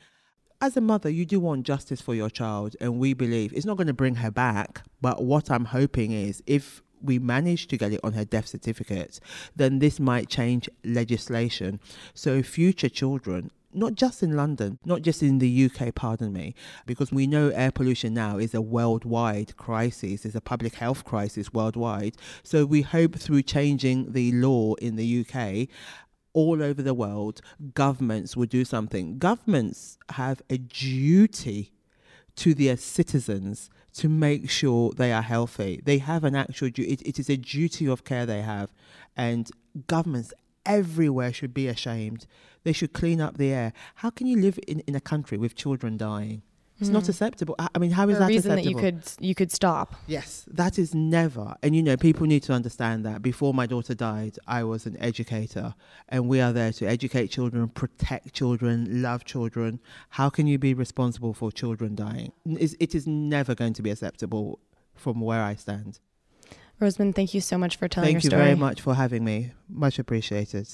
as 0.60 0.76
a 0.76 0.80
mother, 0.80 1.08
you 1.08 1.24
do 1.24 1.40
want 1.40 1.64
justice 1.64 2.00
for 2.00 2.14
your 2.14 2.28
child, 2.28 2.76
and 2.80 2.98
we 2.98 3.14
believe 3.14 3.52
it's 3.54 3.64
not 3.64 3.78
going 3.78 3.86
to 3.86 3.94
bring 3.94 4.16
her 4.16 4.30
back. 4.30 4.82
But 5.00 5.24
what 5.24 5.50
I'm 5.50 5.64
hoping 5.64 6.12
is 6.12 6.42
if 6.46 6.82
we 7.02 7.18
manage 7.18 7.66
to 7.68 7.78
get 7.78 7.92
it 7.92 8.00
on 8.04 8.12
her 8.12 8.24
death 8.24 8.48
certificate, 8.48 9.20
then 9.56 9.78
this 9.78 9.98
might 9.98 10.28
change 10.28 10.68
legislation. 10.84 11.80
So 12.12 12.42
future 12.42 12.90
children 12.90 13.50
not 13.72 13.94
just 13.94 14.22
in 14.22 14.36
London, 14.36 14.78
not 14.84 15.02
just 15.02 15.22
in 15.22 15.38
the 15.38 15.70
UK, 15.70 15.94
pardon 15.94 16.32
me, 16.32 16.54
because 16.86 17.12
we 17.12 17.26
know 17.26 17.48
air 17.50 17.70
pollution 17.70 18.14
now 18.14 18.38
is 18.38 18.54
a 18.54 18.60
worldwide 18.60 19.56
crisis, 19.56 20.24
it's 20.24 20.34
a 20.34 20.40
public 20.40 20.74
health 20.74 21.04
crisis 21.04 21.52
worldwide. 21.52 22.16
So 22.42 22.66
we 22.66 22.82
hope 22.82 23.16
through 23.16 23.42
changing 23.42 24.12
the 24.12 24.32
law 24.32 24.74
in 24.74 24.96
the 24.96 25.24
UK, 25.24 25.68
all 26.32 26.62
over 26.62 26.82
the 26.82 26.94
world, 26.94 27.40
governments 27.74 28.36
will 28.36 28.46
do 28.46 28.64
something. 28.64 29.18
Governments 29.18 29.98
have 30.10 30.42
a 30.48 30.58
duty 30.58 31.72
to 32.36 32.54
their 32.54 32.76
citizens 32.76 33.68
to 33.94 34.08
make 34.08 34.48
sure 34.48 34.92
they 34.92 35.12
are 35.12 35.22
healthy. 35.22 35.80
They 35.84 35.98
have 35.98 36.24
an 36.24 36.36
actual 36.36 36.70
duty, 36.70 36.92
it, 36.92 37.02
it 37.02 37.18
is 37.18 37.28
a 37.28 37.36
duty 37.36 37.86
of 37.86 38.04
care 38.04 38.24
they 38.24 38.42
have. 38.42 38.72
And 39.16 39.50
governments 39.86 40.32
everywhere 40.64 41.32
should 41.32 41.52
be 41.52 41.66
ashamed. 41.66 42.26
They 42.64 42.72
should 42.72 42.92
clean 42.92 43.20
up 43.20 43.38
the 43.38 43.52
air. 43.52 43.72
How 43.96 44.10
can 44.10 44.26
you 44.26 44.38
live 44.38 44.58
in, 44.66 44.80
in 44.80 44.94
a 44.94 45.00
country 45.00 45.38
with 45.38 45.54
children 45.54 45.96
dying? 45.96 46.42
It's 46.80 46.88
mm. 46.88 46.94
not 46.94 47.04
hmm. 47.04 47.10
acceptable. 47.10 47.56
I 47.58 47.78
mean, 47.78 47.90
how 47.90 48.08
is 48.08 48.18
that 48.18 48.28
reason 48.28 48.52
acceptable? 48.52 48.80
that 48.80 48.86
you 48.86 48.92
could 48.92 49.12
you 49.20 49.34
could 49.34 49.52
stop? 49.52 49.94
Yes, 50.06 50.46
that 50.50 50.78
is 50.78 50.94
never. 50.94 51.54
And 51.62 51.76
you 51.76 51.82
know, 51.82 51.96
people 51.96 52.26
need 52.26 52.42
to 52.44 52.54
understand 52.54 53.04
that. 53.04 53.20
Before 53.20 53.52
my 53.52 53.66
daughter 53.66 53.94
died, 53.94 54.38
I 54.46 54.64
was 54.64 54.86
an 54.86 54.96
educator, 54.98 55.74
and 56.08 56.26
we 56.26 56.40
are 56.40 56.52
there 56.52 56.72
to 56.72 56.86
educate 56.86 57.28
children, 57.28 57.68
protect 57.68 58.32
children, 58.32 59.02
love 59.02 59.24
children. 59.24 59.80
How 60.10 60.30
can 60.30 60.46
you 60.46 60.58
be 60.58 60.72
responsible 60.72 61.34
for 61.34 61.52
children 61.52 61.94
dying? 61.94 62.32
It 62.46 62.94
is 62.94 63.06
never 63.06 63.54
going 63.54 63.74
to 63.74 63.82
be 63.82 63.90
acceptable 63.90 64.58
from 64.94 65.20
where 65.20 65.42
I 65.42 65.56
stand. 65.56 66.00
Rosamund, 66.80 67.14
thank 67.14 67.34
you 67.34 67.42
so 67.42 67.58
much 67.58 67.76
for 67.76 67.88
telling 67.88 68.06
thank 68.06 68.14
your 68.14 68.30
story. 68.30 68.40
Thank 68.40 68.50
you 68.52 68.56
very 68.56 68.58
much 68.58 68.80
for 68.80 68.94
having 68.94 69.22
me. 69.22 69.52
Much 69.68 69.98
appreciated. 69.98 70.66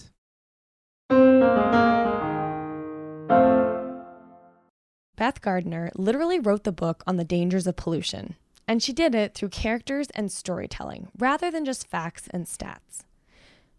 Beth 5.16 5.40
Gardiner 5.40 5.90
literally 5.96 6.38
wrote 6.38 6.64
the 6.64 6.72
book 6.72 7.02
on 7.06 7.16
the 7.16 7.24
dangers 7.24 7.66
of 7.66 7.76
pollution, 7.76 8.36
and 8.68 8.82
she 8.82 8.92
did 8.92 9.14
it 9.14 9.34
through 9.34 9.48
characters 9.48 10.08
and 10.14 10.30
storytelling 10.30 11.08
rather 11.18 11.50
than 11.50 11.64
just 11.64 11.88
facts 11.88 12.28
and 12.30 12.46
stats. 12.46 13.04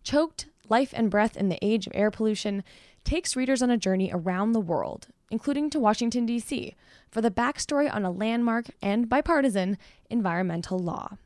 Choked 0.03 0.47
Life 0.67 0.93
and 0.95 1.09
Breath 1.09 1.37
in 1.37 1.49
the 1.49 1.63
Age 1.63 1.87
of 1.87 1.93
Air 1.95 2.11
Pollution 2.11 2.63
takes 3.03 3.35
readers 3.35 3.61
on 3.61 3.69
a 3.69 3.77
journey 3.77 4.11
around 4.13 4.51
the 4.51 4.59
world, 4.59 5.07
including 5.29 5.69
to 5.69 5.79
Washington, 5.79 6.25
D.C., 6.25 6.75
for 7.09 7.21
the 7.21 7.31
backstory 7.31 7.93
on 7.93 8.03
a 8.03 8.11
landmark 8.11 8.65
and 8.81 9.07
bipartisan 9.07 9.77
environmental 10.09 10.79
law. 10.79 11.17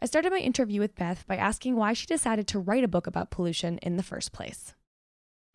I 0.00 0.06
started 0.06 0.30
my 0.30 0.38
interview 0.38 0.80
with 0.80 0.94
Beth 0.94 1.26
by 1.26 1.36
asking 1.36 1.76
why 1.76 1.92
she 1.92 2.06
decided 2.06 2.46
to 2.48 2.58
write 2.58 2.84
a 2.84 2.88
book 2.88 3.06
about 3.06 3.30
pollution 3.30 3.78
in 3.78 3.96
the 3.96 4.02
first 4.02 4.32
place. 4.32 4.74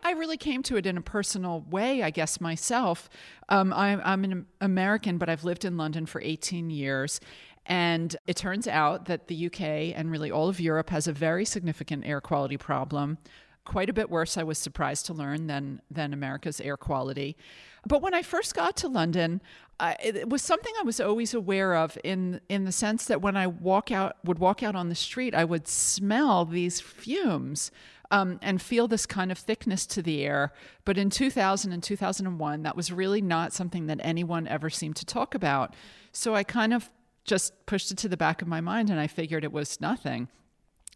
I 0.03 0.11
really 0.11 0.37
came 0.37 0.61
to 0.63 0.75
it 0.75 0.85
in 0.85 0.97
a 0.97 1.01
personal 1.01 1.61
way, 1.69 2.03
I 2.03 2.09
guess, 2.09 2.41
myself. 2.41 3.09
Um, 3.49 3.73
I'm, 3.73 4.01
I'm 4.03 4.23
an 4.25 4.45
American, 4.59 5.17
but 5.17 5.29
I've 5.29 5.43
lived 5.43 5.65
in 5.65 5.77
London 5.77 6.05
for 6.05 6.21
18 6.21 6.69
years. 6.69 7.19
And 7.65 8.15
it 8.27 8.35
turns 8.35 8.67
out 8.67 9.05
that 9.05 9.27
the 9.27 9.45
UK 9.45 9.61
and 9.95 10.11
really 10.11 10.29
all 10.29 10.49
of 10.49 10.59
Europe 10.59 10.89
has 10.89 11.07
a 11.07 11.13
very 11.13 11.45
significant 11.45 12.05
air 12.05 12.19
quality 12.19 12.57
problem. 12.57 13.17
Quite 13.65 13.89
a 13.89 13.93
bit 13.93 14.09
worse, 14.09 14.37
I 14.37 14.43
was 14.43 14.57
surprised 14.57 15.05
to 15.05 15.13
learn, 15.13 15.47
than, 15.47 15.81
than 15.89 16.11
America's 16.11 16.59
air 16.59 16.75
quality. 16.75 17.37
But 17.85 18.01
when 18.01 18.13
I 18.13 18.21
first 18.21 18.53
got 18.55 18.75
to 18.77 18.89
London, 18.89 19.41
uh, 19.79 19.93
it 20.03 20.29
was 20.29 20.41
something 20.41 20.73
I 20.79 20.83
was 20.83 20.99
always 20.99 21.33
aware 21.33 21.75
of 21.75 21.97
in 22.03 22.39
in 22.47 22.63
the 22.63 22.71
sense 22.71 23.05
that 23.05 23.21
when 23.21 23.35
I 23.35 23.47
walk 23.47 23.91
out 23.91 24.17
would 24.23 24.39
walk 24.39 24.63
out 24.63 24.75
on 24.75 24.89
the 24.89 24.95
street, 24.95 25.33
I 25.33 25.43
would 25.43 25.67
smell 25.67 26.45
these 26.45 26.79
fumes 26.79 27.71
um, 28.13 28.37
and 28.43 28.61
feel 28.61 28.87
this 28.87 29.07
kind 29.07 29.31
of 29.31 29.39
thickness 29.39 29.87
to 29.87 30.03
the 30.03 30.23
air. 30.23 30.53
But 30.85 30.99
in 30.99 31.09
2000 31.09 31.73
and 31.73 31.81
2001, 31.81 32.61
that 32.61 32.77
was 32.77 32.91
really 32.91 33.21
not 33.21 33.53
something 33.53 33.87
that 33.87 33.99
anyone 34.03 34.47
ever 34.47 34.69
seemed 34.69 34.97
to 34.97 35.05
talk 35.05 35.33
about. 35.33 35.73
So 36.11 36.35
I 36.35 36.43
kind 36.43 36.75
of 36.75 36.91
just 37.25 37.65
pushed 37.65 37.89
it 37.89 37.97
to 37.97 38.07
the 38.07 38.15
back 38.15 38.43
of 38.43 38.47
my 38.47 38.61
mind, 38.61 38.91
and 38.91 38.99
I 38.99 39.07
figured 39.07 39.43
it 39.43 39.51
was 39.51 39.81
nothing. 39.81 40.27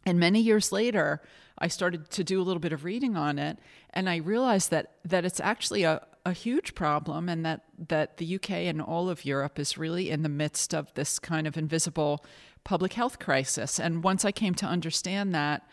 And 0.05 0.19
many 0.19 0.39
years 0.39 0.71
later, 0.71 1.24
I 1.57 1.69
started 1.69 2.12
to 2.12 2.24
do 2.24 2.39
a 2.39 2.43
little 2.43 2.59
bit 2.59 2.71
of 2.71 2.83
reading 2.83 3.17
on 3.17 3.39
it, 3.39 3.57
and 3.89 4.07
I 4.07 4.17
realized 4.17 4.69
that 4.69 4.97
that 5.03 5.25
it's 5.25 5.39
actually 5.39 5.83
a 5.83 6.05
a 6.24 6.33
huge 6.33 6.75
problem 6.75 7.29
and 7.29 7.45
that, 7.45 7.62
that 7.88 8.17
the 8.17 8.36
UK 8.36 8.51
and 8.51 8.81
all 8.81 9.09
of 9.09 9.24
Europe 9.24 9.57
is 9.57 9.77
really 9.77 10.09
in 10.09 10.24
the 10.24 10.29
midst 10.29 10.74
of 10.74 10.93
this 10.93 11.19
kind 11.19 11.47
of 11.47 11.55
invisible 11.55 12.25
public 12.65 12.91
health 12.93 13.17
crisis. 13.17 13.79
And 13.79 14.03
once 14.03 14.25
I 14.25 14.33
came 14.33 14.53
to 14.55 14.65
understand 14.65 15.33
that, 15.33 15.65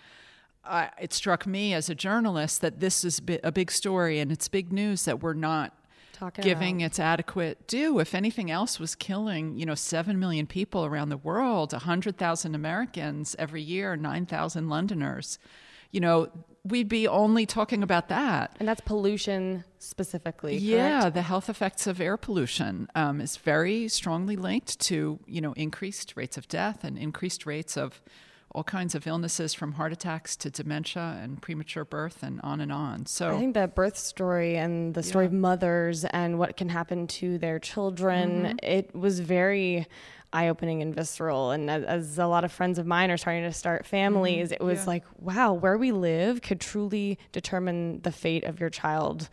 uh, 0.67 0.89
it 1.01 1.13
struck 1.13 1.47
me 1.47 1.75
as 1.75 1.89
a 1.89 1.95
journalist 1.95 2.61
that 2.61 2.81
this 2.81 3.05
is 3.05 3.21
a 3.43 3.53
big 3.53 3.71
story 3.71 4.19
and 4.19 4.33
it's 4.33 4.49
big 4.49 4.73
news 4.73 5.05
that 5.05 5.23
we're 5.23 5.35
not 5.35 5.73
Talking 6.13 6.45
giving 6.45 6.81
its 6.81 6.99
adequate 7.01 7.67
due. 7.67 7.99
If 7.99 8.15
anything 8.15 8.51
else 8.51 8.79
was 8.79 8.95
killing, 8.95 9.57
you 9.57 9.67
know, 9.67 9.75
7 9.75 10.19
million 10.19 10.47
people 10.47 10.85
around 10.85 11.09
the 11.09 11.17
world, 11.17 11.73
100,000 11.73 12.55
Americans 12.55 13.35
every 13.39 13.63
year, 13.63 13.97
9,000 13.97 14.69
Londoners 14.69 15.39
you 15.95 16.01
know, 16.01 16.29
we'd 16.65 16.89
be 16.89 17.07
only 17.07 17.47
talking 17.47 17.85
about 17.85 18.09
that. 18.09 18.57
And 18.59 18.67
that's 18.67 18.81
pollution 18.81 19.63
specifically. 19.79 20.57
Yeah, 20.57 21.03
correct? 21.03 21.15
the 21.15 21.23
health 21.23 21.49
effects 21.49 21.87
of 21.87 22.01
air 22.01 22.17
pollution 22.17 22.89
um, 22.97 23.21
is 23.21 23.37
very 23.37 23.87
strongly 23.87 24.35
linked 24.35 24.81
to 24.81 25.21
you 25.25 25.41
know 25.41 25.53
increased 25.53 26.15
rates 26.17 26.37
of 26.37 26.49
death 26.49 26.83
and 26.83 26.99
increased 26.99 27.47
rates 27.47 27.77
of 27.77 28.03
all 28.55 28.63
kinds 28.65 28.95
of 28.95 29.05
illnesses 29.07 29.53
from 29.53 29.73
heart 29.73 29.93
attacks 29.93 30.37
to 30.37 30.49
dementia 30.49 31.19
and 31.21 31.43
premature 31.43 31.85
birth 31.85 32.23
and 32.23 32.41
on 32.43 32.61
and 32.61 32.71
on. 32.71 33.05
So 33.05 33.35
I 33.35 33.39
think 33.39 33.55
that 33.55 33.75
birth 33.75 33.97
story 33.99 34.57
and 34.57 34.95
the 34.95 35.03
story 35.03 35.25
Yeah. 35.25 35.29
of 35.31 35.33
mothers 35.33 36.05
and 36.05 36.39
what 36.39 36.57
can 36.57 36.69
happen 36.69 37.09
to 37.09 37.37
their 37.39 37.59
children, 37.59 38.45
Mm-hmm. 38.45 38.57
it 38.63 38.95
was 38.95 39.19
very 39.21 39.87
eye 40.35 40.49
opening 40.49 40.83
and 40.83 40.95
visceral. 40.95 41.51
And 41.53 41.71
as, 41.71 41.85
as 41.85 42.19
a 42.19 42.27
lot 42.27 42.45
of 42.45 42.53
friends 42.53 42.79
of 42.79 42.87
mine 42.87 43.11
are 43.11 43.17
starting 43.17 43.45
to 43.45 43.53
start 43.53 43.87
families, 43.87 44.53
it 44.53 44.61
was 44.61 44.81
Mm-hmm. 44.81 44.89
Yeah. 44.89 44.95
like, 44.95 45.05
wow, 45.19 45.53
where 45.53 45.79
we 45.79 45.93
live 45.93 46.43
could 46.43 46.61
truly 46.61 47.19
determine 47.33 48.01
the 48.03 48.11
fate 48.13 48.45
of 48.45 48.59
your 48.61 48.71
child 48.71 49.29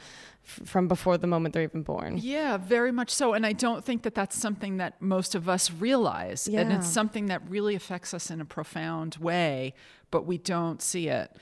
f- 0.45 0.67
from 0.67 0.87
before 0.87 1.17
the 1.17 1.27
moment 1.27 1.53
they're 1.53 1.63
even 1.63 1.81
born. 1.83 2.19
Yeah, 2.21 2.57
very 2.57 2.91
much 2.91 3.09
so. 3.09 3.33
And 3.33 3.45
I 3.45 3.53
don't 3.53 3.83
think 3.83 4.03
that 4.03 4.15
that's 4.15 4.37
something 4.37 4.77
that 4.77 5.01
most 5.01 5.35
of 5.35 5.49
us 5.49 5.71
realize. 5.71 6.47
And 6.47 6.71
it's 6.71 6.87
something 6.87 7.25
that 7.27 7.41
really 7.49 7.75
affects 7.75 8.13
us 8.13 8.29
in 8.31 8.39
a 8.39 8.45
profound 8.45 9.15
way, 9.19 9.73
but 10.11 10.25
we 10.25 10.37
don't 10.37 10.81
see 10.81 11.07
it. 11.09 11.35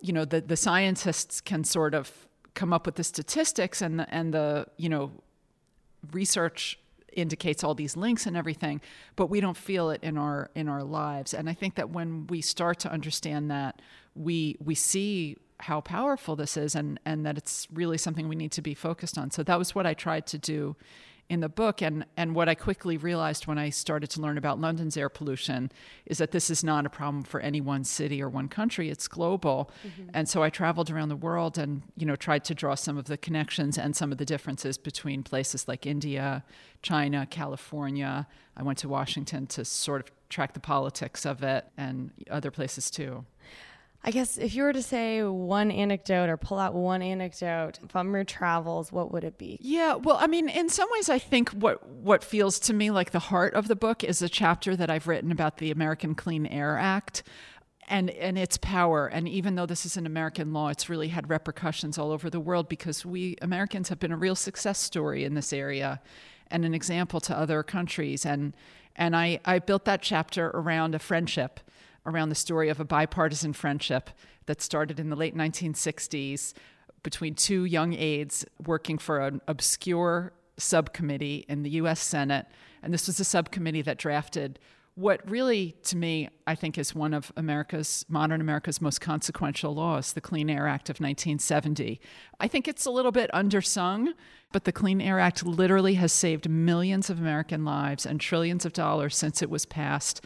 You 0.00 0.12
know, 0.12 0.24
the, 0.24 0.40
the 0.40 0.56
scientists 0.56 1.40
can 1.40 1.62
sort 1.64 1.94
of 1.94 2.10
come 2.54 2.72
up 2.72 2.86
with 2.86 2.96
the 2.96 3.04
statistics 3.04 3.80
and 3.82 4.00
the, 4.00 4.06
and 4.14 4.34
the, 4.34 4.66
you 4.76 4.88
know, 4.88 5.12
research 6.12 6.78
indicates 7.14 7.62
all 7.64 7.74
these 7.74 7.96
links 7.96 8.26
and 8.26 8.36
everything 8.36 8.80
but 9.16 9.26
we 9.26 9.40
don't 9.40 9.56
feel 9.56 9.90
it 9.90 10.02
in 10.02 10.16
our 10.18 10.50
in 10.54 10.68
our 10.68 10.82
lives. 10.82 11.34
And 11.34 11.48
i 11.48 11.54
think 11.54 11.74
that 11.76 11.90
when 11.90 12.26
we 12.26 12.40
start 12.40 12.78
to 12.80 12.92
understand 12.92 13.50
that 13.50 13.80
we 14.14 14.56
we 14.62 14.74
see 14.74 15.36
how 15.60 15.80
powerful 15.80 16.34
this 16.36 16.56
is 16.56 16.74
and 16.74 16.98
and 17.04 17.24
that 17.24 17.38
it's 17.38 17.68
really 17.72 17.98
something 17.98 18.28
we 18.28 18.36
need 18.36 18.52
to 18.52 18.62
be 18.62 18.74
focused 18.74 19.16
on. 19.18 19.30
So 19.30 19.42
that 19.42 19.58
was 19.58 19.74
what 19.74 19.86
i 19.86 19.94
tried 19.94 20.26
to 20.28 20.38
do 20.38 20.76
in 21.32 21.40
the 21.40 21.48
book 21.48 21.80
and 21.80 22.04
and 22.18 22.34
what 22.34 22.46
i 22.46 22.54
quickly 22.54 22.98
realized 22.98 23.46
when 23.46 23.56
i 23.56 23.70
started 23.70 24.10
to 24.10 24.20
learn 24.20 24.36
about 24.36 24.60
london's 24.60 24.98
air 24.98 25.08
pollution 25.08 25.72
is 26.04 26.18
that 26.18 26.30
this 26.30 26.50
is 26.50 26.62
not 26.62 26.84
a 26.84 26.90
problem 26.90 27.22
for 27.22 27.40
any 27.40 27.58
one 27.58 27.84
city 27.84 28.22
or 28.22 28.28
one 28.28 28.48
country. 28.48 28.90
It's 28.90 29.08
global. 29.08 29.70
Mm-hmm. 29.86 30.10
And 30.12 30.28
so 30.28 30.42
i 30.42 30.50
traveled 30.50 30.90
around 30.90 31.08
the 31.08 31.16
world 31.16 31.56
and 31.56 31.82
you 31.96 32.04
know 32.04 32.16
tried 32.16 32.44
to 32.44 32.54
draw 32.54 32.74
some 32.74 32.98
of 32.98 33.06
the 33.06 33.16
connections 33.16 33.78
and 33.78 33.96
some 33.96 34.12
of 34.12 34.18
the 34.18 34.26
differences 34.26 34.76
between 34.76 35.22
places 35.22 35.66
like 35.66 35.86
india 35.86 36.44
china 36.82 37.26
california. 37.30 38.26
I 38.54 38.62
went 38.62 38.78
to 38.80 38.88
washington 38.88 39.46
to 39.48 39.64
sort 39.64 40.02
of 40.02 40.10
track 40.28 40.52
the 40.52 40.60
politics 40.60 41.24
of 41.24 41.42
it 41.42 41.64
and 41.78 42.10
other 42.30 42.50
places 42.50 42.90
too 42.90 43.24
I 44.04 44.10
guess 44.10 44.36
if 44.36 44.54
you 44.54 44.64
were 44.64 44.72
to 44.72 44.82
say 44.82 45.22
one 45.22 45.70
anecdote 45.70 46.28
or 46.28 46.36
pull 46.36 46.58
out 46.58 46.74
one 46.74 47.02
anecdote 47.02 47.78
from 47.88 48.12
your 48.12 48.24
travels, 48.24 48.90
what 48.90 49.12
would 49.12 49.22
it 49.22 49.38
be? 49.38 49.58
Yeah, 49.60 49.94
well, 49.94 50.16
I 50.20 50.26
mean, 50.26 50.48
in 50.48 50.68
some 50.68 50.88
ways, 50.92 51.08
I 51.08 51.20
think 51.20 51.50
what 51.50 51.88
what 51.88 52.24
feels 52.24 52.58
to 52.60 52.74
me 52.74 52.90
like 52.90 53.12
the 53.12 53.20
heart 53.20 53.54
of 53.54 53.68
the 53.68 53.76
book 53.76 54.02
is 54.02 54.20
a 54.20 54.28
chapter 54.28 54.74
that 54.74 54.90
I've 54.90 55.06
written 55.06 55.30
about 55.30 55.58
the 55.58 55.70
American 55.70 56.14
Clean 56.14 56.46
Air 56.46 56.76
Act. 56.78 57.22
And, 57.88 58.10
and 58.10 58.38
its 58.38 58.56
power. 58.58 59.08
And 59.08 59.28
even 59.28 59.56
though 59.56 59.66
this 59.66 59.84
is 59.84 59.98
an 59.98 60.06
American 60.06 60.52
law, 60.54 60.68
it's 60.68 60.88
really 60.88 61.08
had 61.08 61.28
repercussions 61.28 61.98
all 61.98 62.10
over 62.10 62.30
the 62.30 62.40
world 62.40 62.68
because 62.68 63.04
we 63.04 63.36
Americans 63.42 63.90
have 63.90 63.98
been 63.98 64.12
a 64.12 64.16
real 64.16 64.36
success 64.36 64.78
story 64.78 65.24
in 65.24 65.34
this 65.34 65.52
area 65.52 66.00
and 66.46 66.64
an 66.64 66.74
example 66.74 67.20
to 67.20 67.36
other 67.36 67.62
countries. 67.62 68.24
And, 68.24 68.54
and 68.94 69.16
I, 69.16 69.40
I 69.44 69.58
built 69.58 69.84
that 69.86 70.00
chapter 70.00 70.46
around 70.54 70.94
a 70.94 70.98
friendship, 71.00 71.60
around 72.06 72.28
the 72.28 72.34
story 72.34 72.68
of 72.68 72.80
a 72.80 72.84
bipartisan 72.84 73.52
friendship 73.52 74.10
that 74.46 74.60
started 74.60 74.98
in 74.98 75.10
the 75.10 75.16
late 75.16 75.36
1960s 75.36 76.52
between 77.02 77.34
two 77.34 77.64
young 77.64 77.94
aides 77.94 78.44
working 78.64 78.98
for 78.98 79.20
an 79.20 79.40
obscure 79.48 80.32
subcommittee 80.56 81.44
in 81.48 81.62
the 81.62 81.70
US 81.70 82.00
Senate. 82.00 82.46
And 82.82 82.92
this 82.92 83.06
was 83.06 83.18
a 83.20 83.24
subcommittee 83.24 83.82
that 83.82 83.98
drafted 83.98 84.58
what 84.94 85.28
really, 85.28 85.74
to 85.84 85.96
me, 85.96 86.28
I 86.46 86.54
think 86.54 86.76
is 86.76 86.94
one 86.94 87.14
of 87.14 87.32
America's, 87.36 88.04
modern 88.10 88.42
America's 88.42 88.80
most 88.80 89.00
consequential 89.00 89.74
laws, 89.74 90.12
the 90.12 90.20
Clean 90.20 90.50
Air 90.50 90.68
Act 90.68 90.90
of 90.90 90.96
1970. 90.96 91.98
I 92.38 92.48
think 92.48 92.68
it's 92.68 92.84
a 92.84 92.90
little 92.90 93.12
bit 93.12 93.30
undersung, 93.32 94.08
but 94.52 94.64
the 94.64 94.72
Clean 94.72 95.00
Air 95.00 95.18
Act 95.18 95.46
literally 95.46 95.94
has 95.94 96.12
saved 96.12 96.48
millions 96.48 97.08
of 97.08 97.18
American 97.18 97.64
lives 97.64 98.04
and 98.04 98.20
trillions 98.20 98.66
of 98.66 98.74
dollars 98.74 99.16
since 99.16 99.40
it 99.40 99.48
was 99.48 99.64
passed 99.64 100.22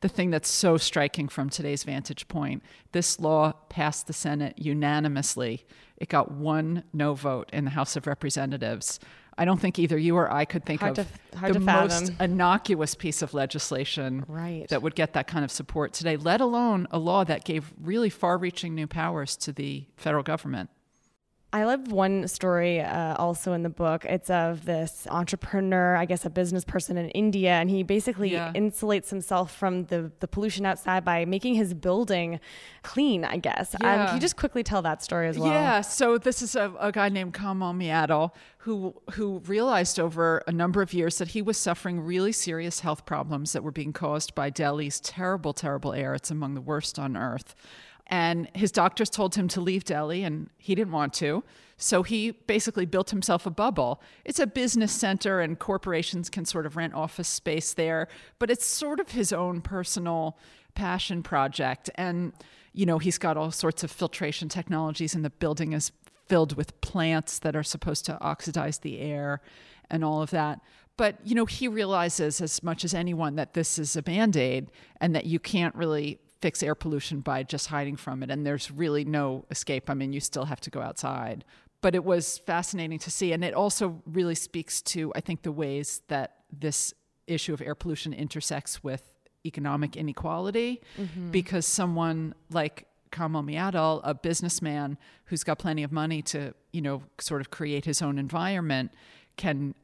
the 0.00 0.08
thing 0.08 0.30
that's 0.30 0.48
so 0.48 0.76
striking 0.76 1.28
from 1.28 1.48
today's 1.50 1.84
vantage 1.84 2.28
point 2.28 2.62
this 2.92 3.18
law 3.20 3.52
passed 3.68 4.06
the 4.06 4.12
Senate 4.12 4.54
unanimously. 4.58 5.66
It 5.96 6.08
got 6.08 6.30
one 6.30 6.84
no 6.92 7.14
vote 7.14 7.50
in 7.52 7.64
the 7.64 7.70
House 7.72 7.96
of 7.96 8.06
Representatives. 8.06 9.00
I 9.36 9.44
don't 9.44 9.60
think 9.60 9.78
either 9.78 9.96
you 9.96 10.16
or 10.16 10.32
I 10.32 10.44
could 10.44 10.64
think 10.64 10.80
Hard 10.80 10.98
of 10.98 11.08
to- 11.32 11.52
the 11.52 11.60
most 11.60 12.12
innocuous 12.20 12.94
piece 12.96 13.22
of 13.22 13.34
legislation 13.34 14.24
Right. 14.26 14.66
that 14.68 14.82
would 14.82 14.96
get 14.96 15.12
that 15.12 15.26
kind 15.28 15.44
of 15.44 15.50
support 15.52 15.92
today, 15.92 16.16
let 16.16 16.40
alone 16.40 16.88
a 16.90 16.98
law 16.98 17.22
that 17.24 17.44
gave 17.44 17.72
really 17.80 18.10
far 18.10 18.36
reaching 18.36 18.74
new 18.74 18.86
powers 18.88 19.36
to 19.38 19.52
the 19.52 19.86
federal 19.96 20.24
government. 20.24 20.70
I 21.50 21.64
love 21.64 21.90
one 21.90 22.28
story 22.28 22.80
uh, 22.82 23.14
also 23.16 23.54
in 23.54 23.62
the 23.62 23.70
book. 23.70 24.04
It's 24.04 24.28
of 24.28 24.66
this 24.66 25.06
entrepreneur, 25.10 25.96
I 25.96 26.04
guess 26.04 26.26
a 26.26 26.30
business 26.30 26.62
person 26.62 26.98
in 26.98 27.08
India, 27.10 27.52
and 27.52 27.70
he 27.70 27.82
basically 27.82 28.32
Yeah. 28.32 28.52
insulates 28.54 29.08
himself 29.08 29.56
from 29.56 29.86
the, 29.86 30.12
the 30.20 30.28
pollution 30.28 30.66
outside 30.66 31.06
by 31.06 31.24
making 31.24 31.54
his 31.54 31.72
building 31.72 32.38
clean, 32.82 33.24
I 33.24 33.38
guess. 33.38 33.74
Um, 33.76 33.80
can 33.80 34.14
you 34.16 34.20
just 34.20 34.36
quickly 34.36 34.62
tell 34.62 34.82
that 34.82 35.02
story 35.02 35.26
as 35.28 35.38
well? 35.38 35.50
Yeah, 35.50 35.80
so 35.80 36.18
this 36.18 36.42
is 36.42 36.54
a, 36.54 36.70
a 36.78 36.92
guy 36.92 37.08
named 37.08 37.32
Kamal 37.32 37.72
Meattle 37.72 38.34
who 38.58 38.94
who 39.12 39.38
realized 39.46 39.98
over 39.98 40.42
a 40.46 40.52
number 40.52 40.82
of 40.82 40.92
years 40.92 41.16
that 41.16 41.28
he 41.28 41.40
was 41.40 41.56
suffering 41.56 42.00
really 42.00 42.32
serious 42.32 42.80
health 42.80 43.06
problems 43.06 43.54
that 43.54 43.62
were 43.62 43.70
being 43.72 43.94
caused 43.94 44.34
by 44.34 44.50
Delhi's 44.50 45.00
terrible, 45.00 45.54
terrible 45.54 45.94
air. 45.94 46.12
It's 46.14 46.30
among 46.30 46.52
the 46.54 46.60
worst 46.60 46.98
on 46.98 47.16
earth. 47.16 47.54
And 48.08 48.48
his 48.54 48.72
doctors 48.72 49.10
told 49.10 49.34
him 49.34 49.48
to 49.48 49.60
leave 49.60 49.84
Delhi, 49.84 50.24
and 50.24 50.48
he 50.56 50.74
didn't 50.74 50.92
want 50.92 51.12
to. 51.14 51.44
So 51.76 52.02
he 52.02 52.30
basically 52.30 52.86
built 52.86 53.10
himself 53.10 53.46
a 53.46 53.50
bubble. 53.50 54.00
It's 54.24 54.40
a 54.40 54.46
business 54.46 54.92
center, 54.92 55.40
and 55.40 55.58
corporations 55.58 56.30
can 56.30 56.44
sort 56.44 56.66
of 56.66 56.76
rent 56.76 56.94
office 56.94 57.28
space 57.28 57.74
there, 57.74 58.08
but 58.38 58.50
it's 58.50 58.64
sort 58.64 58.98
of 58.98 59.10
his 59.10 59.32
own 59.32 59.60
personal 59.60 60.38
passion 60.74 61.22
project. 61.22 61.90
And, 61.96 62.32
you 62.72 62.86
know, 62.86 62.98
he's 62.98 63.18
got 63.18 63.36
all 63.36 63.50
sorts 63.50 63.84
of 63.84 63.90
filtration 63.90 64.48
technologies, 64.48 65.14
and 65.14 65.24
the 65.24 65.30
building 65.30 65.72
is 65.72 65.92
filled 66.26 66.56
with 66.56 66.80
plants 66.80 67.38
that 67.40 67.54
are 67.54 67.62
supposed 67.62 68.04
to 68.06 68.20
oxidize 68.20 68.78
the 68.78 69.00
air 69.00 69.40
and 69.90 70.04
all 70.04 70.22
of 70.22 70.30
that. 70.30 70.60
But, 70.96 71.18
you 71.24 71.34
know, 71.34 71.46
he 71.46 71.68
realizes 71.68 72.40
as 72.40 72.62
much 72.62 72.84
as 72.84 72.92
anyone 72.92 73.36
that 73.36 73.54
this 73.54 73.78
is 73.78 73.96
a 73.96 74.02
band 74.02 74.36
aid 74.36 74.70
and 75.00 75.14
that 75.14 75.26
you 75.26 75.38
can't 75.38 75.74
really 75.74 76.18
fix 76.40 76.62
air 76.62 76.74
pollution 76.74 77.20
by 77.20 77.42
just 77.42 77.68
hiding 77.68 77.96
from 77.96 78.22
it. 78.22 78.30
And 78.30 78.46
there's 78.46 78.70
really 78.70 79.04
no 79.04 79.44
escape. 79.50 79.90
I 79.90 79.94
mean, 79.94 80.12
you 80.12 80.20
still 80.20 80.44
have 80.44 80.60
to 80.60 80.70
go 80.70 80.80
outside. 80.80 81.44
But 81.80 81.94
it 81.94 82.04
was 82.04 82.38
fascinating 82.38 82.98
to 83.00 83.10
see. 83.10 83.32
And 83.32 83.44
it 83.44 83.54
also 83.54 84.02
really 84.06 84.34
speaks 84.34 84.82
to, 84.82 85.12
I 85.14 85.20
think, 85.20 85.42
the 85.42 85.52
ways 85.52 86.02
that 86.08 86.36
this 86.52 86.94
issue 87.26 87.52
of 87.54 87.60
air 87.60 87.74
pollution 87.74 88.12
intersects 88.12 88.82
with 88.82 89.12
economic 89.46 89.96
inequality 89.96 90.80
mm-hmm. 90.98 91.30
because 91.30 91.66
someone 91.66 92.34
like 92.50 92.86
Kamal 93.12 93.42
Meattle, 93.42 94.00
a 94.04 94.14
businessman 94.14 94.98
who's 95.26 95.44
got 95.44 95.58
plenty 95.58 95.82
of 95.82 95.92
money 95.92 96.22
to, 96.22 96.54
you 96.72 96.82
know, 96.82 97.02
sort 97.20 97.40
of 97.40 97.50
create 97.50 97.84
his 97.84 98.02
own 98.02 98.18
environment, 98.18 98.92
can 99.36 99.74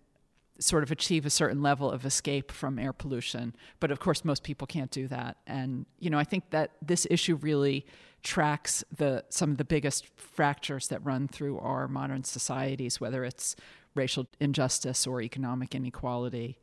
sort 0.59 0.83
of 0.83 0.91
achieve 0.91 1.27
a 1.27 1.31
certain 1.31 1.63
level 1.63 1.91
of 1.91 2.05
escape 2.05 2.53
from 2.53 2.79
air 2.79 2.93
pollution. 2.93 3.55
But 3.81 3.91
of 3.91 4.01
course, 4.01 4.25
most 4.25 4.43
people 4.45 4.67
can't 4.67 4.91
do 4.91 5.09
that. 5.09 5.39
And, 5.47 5.87
you 5.99 6.11
know, 6.11 6.19
I 6.19 6.25
think 6.25 6.51
that 6.51 6.73
this 6.81 7.07
issue 7.11 7.37
really 7.37 7.87
tracks 8.23 8.83
the 8.97 9.25
some 9.29 9.51
of 9.51 9.59
the 9.59 9.65
biggest 9.65 10.07
fractures 10.17 10.89
that 10.89 11.05
run 11.05 11.29
through 11.29 11.59
our 11.59 11.89
modern 11.89 12.25
societies, 12.25 13.01
whether 13.01 13.25
it's 13.25 13.55
racial 13.95 14.27
injustice 14.41 15.07
or 15.07 15.21
economic 15.21 15.75
inequality 15.75 16.59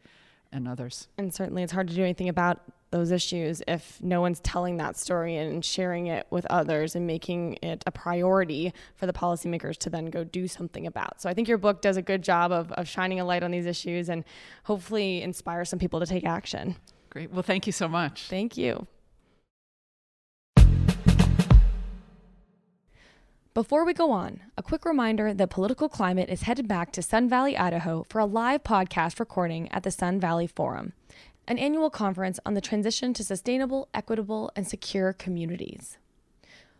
and 0.51 0.67
others. 0.67 1.07
And 1.17 1.33
certainly 1.33 1.63
it's 1.63 1.71
hard 1.71 1.87
to 1.87 1.95
do 1.95 2.03
anything 2.03 2.29
about 2.29 2.61
those 2.91 3.11
issues 3.11 3.61
if 3.67 4.01
no 4.01 4.19
one's 4.19 4.41
telling 4.41 4.77
that 4.77 4.97
story 4.97 5.37
and 5.37 5.63
sharing 5.63 6.07
it 6.07 6.27
with 6.29 6.45
others 6.47 6.95
and 6.95 7.07
making 7.07 7.57
it 7.61 7.83
a 7.87 7.91
priority 7.91 8.73
for 8.95 9.05
the 9.05 9.13
policymakers 9.13 9.77
to 9.77 9.89
then 9.89 10.07
go 10.07 10.23
do 10.25 10.47
something 10.47 10.85
about. 10.85 11.21
So 11.21 11.29
I 11.29 11.33
think 11.33 11.47
your 11.47 11.57
book 11.57 11.81
does 11.81 11.95
a 11.95 12.01
good 12.01 12.21
job 12.21 12.51
of, 12.51 12.71
of 12.73 12.87
shining 12.87 13.19
a 13.19 13.25
light 13.25 13.43
on 13.43 13.51
these 13.51 13.65
issues 13.65 14.09
and 14.09 14.25
hopefully 14.65 15.21
inspire 15.21 15.63
some 15.63 15.79
people 15.79 16.01
to 16.01 16.05
take 16.05 16.25
action. 16.25 16.75
Great. 17.09 17.31
Well, 17.31 17.43
thank 17.43 17.65
you 17.65 17.73
so 17.73 17.87
much. 17.87 18.27
Thank 18.27 18.57
you. 18.57 18.87
Before 23.53 23.83
we 23.83 23.93
go 23.93 24.11
on, 24.11 24.39
a 24.57 24.63
quick 24.63 24.85
reminder 24.85 25.33
that 25.33 25.49
Political 25.49 25.89
Climate 25.89 26.29
is 26.29 26.43
headed 26.43 26.69
back 26.69 26.93
to 26.93 27.01
Sun 27.01 27.27
Valley, 27.27 27.57
Idaho 27.57 28.05
for 28.07 28.19
a 28.19 28.25
live 28.25 28.63
podcast 28.63 29.19
recording 29.19 29.69
at 29.73 29.83
the 29.83 29.91
Sun 29.91 30.21
Valley 30.21 30.47
Forum, 30.47 30.93
an 31.49 31.57
annual 31.57 31.89
conference 31.89 32.39
on 32.45 32.53
the 32.53 32.61
transition 32.61 33.13
to 33.13 33.25
sustainable, 33.25 33.89
equitable, 33.93 34.53
and 34.55 34.65
secure 34.65 35.11
communities. 35.11 35.97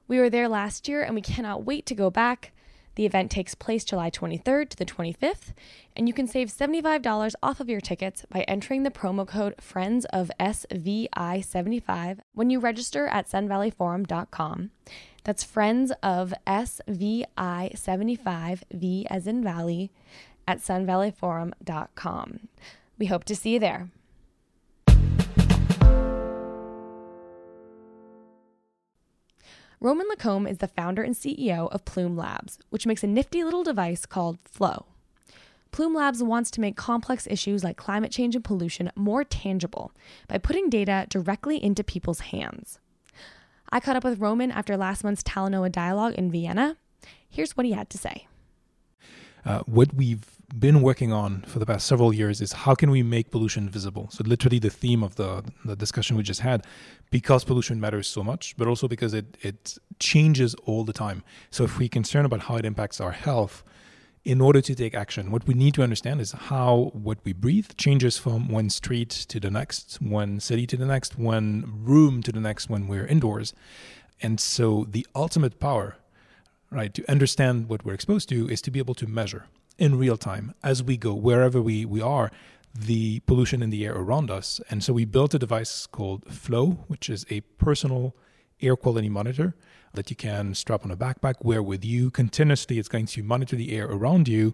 We 0.08 0.18
were 0.18 0.30
there 0.30 0.48
last 0.48 0.88
year 0.88 1.04
and 1.04 1.14
we 1.14 1.20
cannot 1.20 1.66
wait 1.66 1.86
to 1.88 1.94
go 1.94 2.10
back. 2.10 2.54
The 2.96 3.06
event 3.06 3.32
takes 3.32 3.54
place 3.54 3.84
July 3.84 4.10
23rd 4.10 4.70
to 4.70 4.78
the 4.78 4.86
25th, 4.86 5.54
and 5.98 6.08
you 6.08 6.14
can 6.14 6.28
save 6.28 6.48
$75 6.50 7.34
off 7.44 7.60
of 7.60 7.68
your 7.68 7.82
tickets 7.82 8.26
by 8.30 8.42
entering 8.44 8.84
the 8.84 8.92
promo 8.92 9.28
code 9.28 9.56
Friends 9.60 10.06
of 10.06 10.32
SVI75 10.40 12.20
when 12.34 12.50
you 12.50 12.60
register 12.60 13.08
at 13.08 13.30
sunvalleyforum.com. 13.30 14.72
That's 15.24 15.44
Friends 15.44 15.92
of 16.02 16.34
SVI75, 16.48 18.62
V 18.72 19.06
as 19.10 19.28
in 19.28 19.44
Valley, 19.44 19.92
at 20.48 20.60
sunvalleyforum.com. 20.60 22.40
We 22.98 23.06
hope 23.06 23.24
to 23.26 23.36
see 23.36 23.54
you 23.54 23.60
there. 23.60 23.92
Romain 29.80 30.08
Lacombe 30.10 30.46
is 30.46 30.58
the 30.60 30.68
founder 30.68 31.02
and 31.02 31.16
CEO 31.16 31.68
of 31.72 31.86
Plume 31.86 32.16
Labs, 32.16 32.60
which 32.70 32.86
makes 32.86 33.04
a 33.04 33.08
nifty 33.08 33.44
little 33.44 33.64
device 33.64 34.06
called 34.06 34.38
Flow. 34.44 34.86
Plume 35.72 35.96
Labs 35.96 36.22
wants 36.22 36.52
to 36.52 36.62
make 36.62 36.76
complex 36.76 37.26
issues 37.28 37.64
like 37.64 37.78
climate 37.78 38.12
change 38.12 38.36
and 38.36 38.44
pollution 38.44 38.92
more 38.96 39.24
tangible 39.24 39.92
by 40.28 40.38
putting 40.38 40.70
data 40.70 41.08
directly 41.10 41.64
into 41.64 41.84
people's 41.84 42.20
hands. 42.20 42.80
I 43.72 43.80
caught 43.80 43.96
up 43.96 44.04
with 44.04 44.20
Romain 44.20 44.52
after 44.52 44.76
last 44.76 45.04
month's 45.04 45.24
Talanoa 45.24 45.72
dialogue 45.72 46.14
in 46.16 46.30
Vienna. 46.30 46.78
Here's 47.30 47.56
what 47.56 47.66
he 47.66 47.72
had 47.72 47.90
to 47.92 47.98
say. 47.98 48.28
Uh, 49.46 49.60
what 49.62 49.94
we've 49.94 50.26
been 50.60 50.82
working 50.82 51.14
on 51.14 51.42
for 51.44 51.60
the 51.60 51.66
past 51.66 51.88
several 51.88 52.14
years 52.14 52.42
is 52.42 52.52
how 52.52 52.76
can 52.76 52.92
we 52.92 53.02
make 53.02 53.32
pollution 53.32 53.70
visible? 53.70 54.10
So 54.12 54.24
literally 54.26 54.60
the 54.60 54.70
theme 54.70 55.02
of 55.02 55.16
the, 55.16 55.44
the 55.64 55.76
discussion 55.76 56.18
we 56.18 56.24
just 56.24 56.42
had, 56.42 56.66
because 57.10 57.46
pollution 57.46 57.80
matters 57.80 58.08
so 58.08 58.24
much, 58.24 58.56
but 58.58 58.68
also 58.68 58.88
because 58.88 59.14
it, 59.14 59.38
it 59.42 59.78
changes 60.00 60.54
all 60.66 60.84
the 60.84 60.94
time. 60.94 61.24
So 61.50 61.64
if 61.64 61.80
we're 61.80 61.90
concerned 61.90 62.26
about 62.26 62.42
how 62.42 62.58
it 62.58 62.66
impacts 62.66 63.00
our 63.00 63.12
health, 63.12 63.64
in 64.24 64.40
order 64.40 64.62
to 64.62 64.76
take 64.76 64.94
action, 64.94 65.32
what 65.32 65.48
we 65.48 65.54
need 65.54 65.74
to 65.74 65.84
understand 65.84 66.22
is 66.22 66.32
how 66.32 66.92
what 66.94 67.18
we 67.24 67.34
breathe 67.34 67.72
changes 67.78 68.18
from 68.18 68.50
one 68.50 68.70
street 68.70 69.10
to 69.10 69.40
the 69.40 69.50
next, 69.50 70.00
one 70.02 70.40
city 70.40 70.68
to 70.68 70.78
the 70.78 70.86
next, 70.86 71.18
one 71.18 71.80
room 71.84 72.22
to 72.22 72.32
the 72.32 72.40
next 72.40 72.70
when 72.70 72.88
we're 72.88 73.06
indoors. 73.06 73.54
And 74.22 74.40
so 74.40 74.86
the 74.88 75.08
ultimate 75.16 75.60
power, 75.60 75.98
right, 76.70 76.94
to 76.94 77.12
understand 77.12 77.68
what 77.68 77.84
we're 77.84 77.96
exposed 77.96 78.30
to 78.30 78.48
is 78.48 78.62
to 78.62 78.72
be 78.72 78.78
able 78.78 78.94
to 78.96 79.08
measure 79.08 79.46
in 79.80 79.98
real 79.98 80.18
time 80.18 80.54
as 80.64 80.84
we 80.84 80.98
go, 80.98 81.16
wherever 81.16 81.60
we, 81.60 81.86
we 81.86 82.02
are, 82.02 82.32
the 82.76 83.20
pollution 83.22 83.64
in 83.64 83.72
the 83.72 83.86
air 83.86 83.96
around 83.96 84.30
us. 84.30 84.62
And 84.70 84.84
so 84.84 84.94
we 84.94 85.06
built 85.06 85.34
a 85.34 85.40
device 85.40 85.88
called 85.88 86.32
Flow, 86.32 86.86
which 86.88 87.10
is 87.10 87.26
a 87.32 87.42
personal 87.58 88.16
air 88.62 88.76
quality 88.76 89.10
monitor 89.10 89.56
that 89.94 90.10
you 90.10 90.16
can 90.16 90.56
strap 90.56 90.86
on 90.86 90.92
a 90.92 90.98
backpack, 90.98 91.36
wear 91.44 91.62
with 91.62 91.84
you 91.84 92.10
continuously. 92.10 92.80
It's 92.80 92.88
going 92.88 93.08
to 93.08 93.24
monitor 93.24 93.56
the 93.56 93.76
air 93.76 93.88
around 93.88 94.28
you 94.28 94.54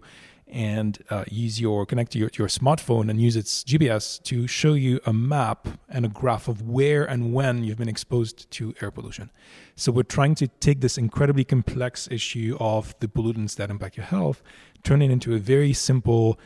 and 0.50 0.98
uh, 1.10 1.24
use 1.30 1.60
your 1.60 1.84
connect 1.84 2.12
to 2.12 2.18
your, 2.18 2.30
your 2.38 2.48
smartphone 2.48 3.10
and 3.10 3.20
use 3.20 3.36
its 3.36 3.62
GPS 3.64 4.22
to 4.24 4.46
show 4.46 4.72
you 4.72 4.98
a 5.04 5.12
map 5.12 5.68
and 5.88 6.06
a 6.06 6.08
graph 6.08 6.48
of 6.48 6.62
where 6.62 7.04
and 7.04 7.34
when 7.34 7.64
you've 7.64 7.78
been 7.78 7.88
exposed 7.88 8.50
to 8.52 8.74
air 8.80 8.90
pollution. 8.90 9.30
So 9.76 9.92
we're 9.92 10.04
trying 10.04 10.34
to 10.36 10.48
take 10.48 10.80
this 10.80 10.96
incredibly 10.96 11.44
complex 11.44 12.08
issue 12.10 12.56
of 12.58 12.98
the 13.00 13.08
pollutants 13.08 13.56
that 13.56 13.70
impact 13.70 13.96
your 13.96 14.06
health, 14.06 14.42
turn 14.82 15.02
it 15.02 15.10
into 15.10 15.34
a 15.34 15.38
very 15.38 15.72
simple 15.72 16.38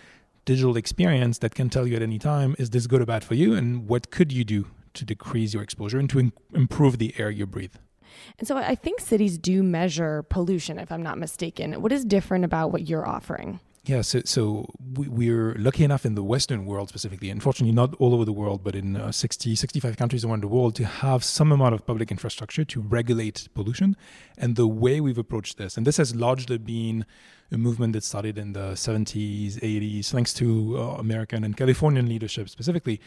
digital 0.45 0.77
experience 0.77 1.39
that 1.39 1.55
can 1.55 1.71
tell 1.71 1.87
you 1.87 1.95
at 1.95 2.03
any 2.03 2.19
time 2.19 2.57
is 2.59 2.71
this 2.71 2.89
good 2.89 3.01
or 3.01 3.07
bad 3.07 3.23
for 3.23 3.35
you 3.35 3.55
and 3.55 3.89
what 3.89 4.11
could 4.11 4.33
you 4.33 4.43
do 4.43 4.67
to 4.95 5.05
decrease 5.05 5.55
your 5.55 5.63
exposure 5.63 5.99
and 5.99 6.11
to 6.11 6.19
in- 6.19 6.33
improve 6.55 6.99
the 6.99 7.15
air 7.19 7.31
you 7.31 7.47
breathe. 7.47 7.75
And 8.39 8.47
so 8.47 8.57
I 8.57 8.75
think 8.75 9.01
cities 9.01 9.39
do 9.39 9.63
measure 9.63 10.23
pollution, 10.25 10.79
if 10.79 10.93
I'm 10.93 11.03
not 11.03 11.19
mistaken. 11.19 11.81
What 11.81 11.93
is 11.93 12.05
different 12.05 12.45
about 12.45 12.73
what 12.73 12.89
you're 12.89 13.07
offering? 13.07 13.61
Yeah, 13.85 14.03
so, 14.03 14.23
so 14.25 14.73
we, 14.95 15.29
are 15.31 15.57
lucky 15.57 15.83
enough 15.83 16.07
in 16.07 16.15
the 16.15 16.23
Western 16.23 16.67
world 16.67 16.89
specifically, 16.89 17.31
unfortunately 17.31 17.75
not 17.75 17.97
all 17.97 18.15
over 18.15 18.25
the 18.25 18.33
world, 18.33 18.63
but 18.63 18.77
in 18.77 18.97
uh, 18.97 19.11
60, 19.11 19.57
65 19.57 19.97
countries 19.97 20.25
around 20.25 20.45
the 20.45 20.49
world, 20.49 20.77
to 20.77 20.85
have 20.85 21.25
some 21.25 21.51
amount 21.51 21.75
of 21.75 21.85
public 21.85 22.13
infrastructure 22.13 22.65
to 22.65 22.81
regulate 22.81 23.49
pollution. 23.55 23.97
And 24.39 24.55
the 24.55 24.69
way 24.69 25.01
we've 25.01 25.19
approached 25.19 25.59
this, 25.59 25.77
and 25.77 25.85
this 25.85 25.97
has 25.97 26.15
largely 26.15 26.59
been 26.59 27.05
a 27.51 27.59
movement 27.59 27.95
that 27.95 28.05
started 28.05 28.39
in 28.39 28.53
the 28.53 28.75
70s, 28.75 29.59
80s, 29.59 30.13
thanks 30.13 30.33
to 30.35 30.79
uh, 30.79 30.83
American 30.99 31.43
and 31.43 31.57
Californian 31.57 32.09
leadership 32.09 32.49
specifically, 32.49 33.01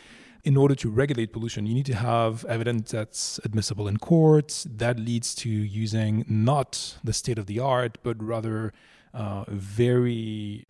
in 0.43 0.58
order 0.58 0.76
to 0.76 0.89
regulate 0.89 1.34
pollution, 1.34 1.65
you 1.65 1.74
need 1.74 1.86
to 1.88 1.95
have 1.95 2.45
evidence 2.45 2.91
that's 2.91 3.39
admissible 3.43 3.88
in 3.88 3.98
courts. 3.98 4.67
That 4.69 5.00
leads 5.00 5.34
to 5.36 5.50
using 5.50 6.26
not 6.28 6.98
the 7.04 7.13
state 7.13 7.38
of 7.38 7.45
the 7.45 7.60
art, 7.60 7.98
but 8.04 8.21
rather 8.21 8.74
uh, 9.13 9.45
very 9.48 10.67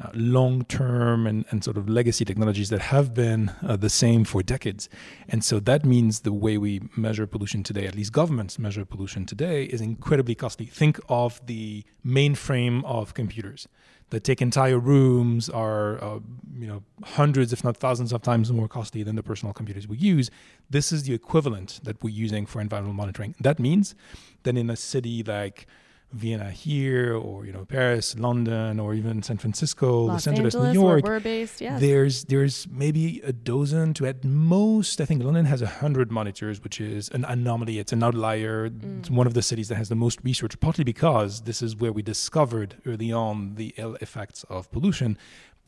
uh, 0.00 0.10
long 0.14 0.64
term 0.64 1.26
and, 1.26 1.44
and 1.50 1.64
sort 1.64 1.76
of 1.76 1.88
legacy 1.88 2.24
technologies 2.24 2.68
that 2.68 2.80
have 2.80 3.14
been 3.14 3.50
uh, 3.66 3.76
the 3.76 3.90
same 3.90 4.24
for 4.24 4.42
decades. 4.42 4.88
And 5.28 5.42
so 5.42 5.58
that 5.60 5.84
means 5.84 6.20
the 6.20 6.32
way 6.32 6.56
we 6.56 6.82
measure 6.96 7.26
pollution 7.26 7.62
today, 7.64 7.86
at 7.86 7.96
least 7.96 8.12
governments 8.12 8.58
measure 8.58 8.84
pollution 8.84 9.26
today, 9.26 9.64
is 9.64 9.80
incredibly 9.80 10.36
costly. 10.36 10.66
Think 10.66 11.00
of 11.08 11.44
the 11.46 11.84
mainframe 12.06 12.84
of 12.84 13.14
computers 13.14 13.66
that 14.10 14.24
take 14.24 14.40
entire 14.40 14.78
rooms 14.78 15.48
are 15.50 16.02
uh, 16.02 16.18
you 16.58 16.66
know 16.66 16.82
hundreds 17.04 17.52
if 17.52 17.62
not 17.62 17.76
thousands 17.76 18.12
of 18.12 18.22
times 18.22 18.50
more 18.52 18.68
costly 18.68 19.02
than 19.02 19.16
the 19.16 19.22
personal 19.22 19.52
computers 19.52 19.86
we 19.86 19.96
use. 19.96 20.30
This 20.70 20.92
is 20.92 21.04
the 21.04 21.14
equivalent 21.14 21.80
that 21.84 22.02
we're 22.02 22.14
using 22.14 22.46
for 22.46 22.60
environmental 22.60 22.94
monitoring. 22.94 23.34
That 23.40 23.58
means 23.58 23.94
that 24.42 24.56
in 24.56 24.70
a 24.70 24.76
city 24.76 25.22
like 25.22 25.66
Vienna 26.12 26.50
here, 26.50 27.14
or 27.14 27.44
you 27.44 27.52
know 27.52 27.66
Paris, 27.66 28.18
London, 28.18 28.80
or 28.80 28.94
even 28.94 29.22
San 29.22 29.36
Francisco, 29.36 30.04
Los, 30.04 30.08
Los 30.08 30.26
Angeles, 30.26 30.54
Angeles, 30.54 30.74
New 30.74 30.80
York. 30.80 31.04
Where 31.04 31.14
we're 31.14 31.20
based, 31.20 31.60
yes. 31.60 31.80
There's 31.80 32.24
there's 32.24 32.66
maybe 32.70 33.20
a 33.24 33.32
dozen 33.32 33.92
to 33.94 34.06
at 34.06 34.24
most. 34.24 35.00
I 35.00 35.04
think 35.04 35.22
London 35.22 35.44
has 35.44 35.60
a 35.60 35.66
hundred 35.66 36.10
monitors, 36.10 36.62
which 36.64 36.80
is 36.80 37.10
an 37.10 37.24
anomaly. 37.26 37.78
It's 37.78 37.92
an 37.92 38.02
outlier. 38.02 38.70
Mm. 38.70 39.00
It's 39.00 39.10
one 39.10 39.26
of 39.26 39.34
the 39.34 39.42
cities 39.42 39.68
that 39.68 39.74
has 39.74 39.90
the 39.90 39.96
most 39.96 40.20
research, 40.22 40.58
partly 40.60 40.84
because 40.84 41.42
this 41.42 41.60
is 41.60 41.76
where 41.76 41.92
we 41.92 42.02
discovered 42.02 42.76
early 42.86 43.12
on 43.12 43.56
the 43.56 43.74
ill 43.76 43.96
effects 44.00 44.44
of 44.48 44.70
pollution 44.72 45.18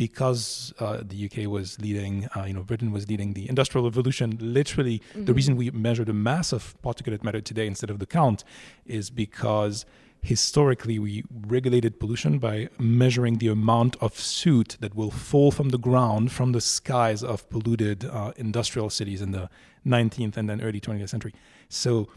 because 0.00 0.72
uh, 0.78 1.02
the 1.02 1.26
UK 1.26 1.46
was 1.46 1.78
leading, 1.78 2.26
uh, 2.34 2.44
you 2.44 2.54
know, 2.54 2.62
Britain 2.62 2.90
was 2.90 3.06
leading 3.10 3.34
the 3.34 3.46
industrial 3.50 3.84
revolution. 3.84 4.38
Literally, 4.40 5.02
mm-hmm. 5.10 5.26
the 5.26 5.34
reason 5.34 5.56
we 5.56 5.70
measure 5.72 6.06
the 6.06 6.14
mass 6.14 6.54
of 6.54 6.74
particulate 6.82 7.22
matter 7.22 7.42
today 7.42 7.66
instead 7.66 7.90
of 7.90 7.98
the 7.98 8.06
count 8.06 8.42
is 8.86 9.10
because 9.10 9.84
historically 10.22 10.98
we 10.98 11.24
regulated 11.46 11.98
pollution 11.98 12.38
by 12.38 12.68
measuring 12.78 13.38
the 13.38 13.48
amount 13.48 13.96
of 14.00 14.18
soot 14.18 14.76
that 14.80 14.94
will 14.94 15.10
fall 15.10 15.50
from 15.50 15.70
the 15.70 15.78
ground 15.78 16.30
from 16.30 16.52
the 16.52 16.60
skies 16.60 17.22
of 17.22 17.48
polluted 17.50 18.04
uh, 18.04 18.32
industrial 18.36 18.90
cities 18.90 19.22
in 19.22 19.32
the 19.32 19.48
19th 19.86 20.36
and 20.36 20.48
then 20.48 20.60
early 20.60 20.80
20th 20.80 21.08
century. 21.08 21.32
So 21.68 22.08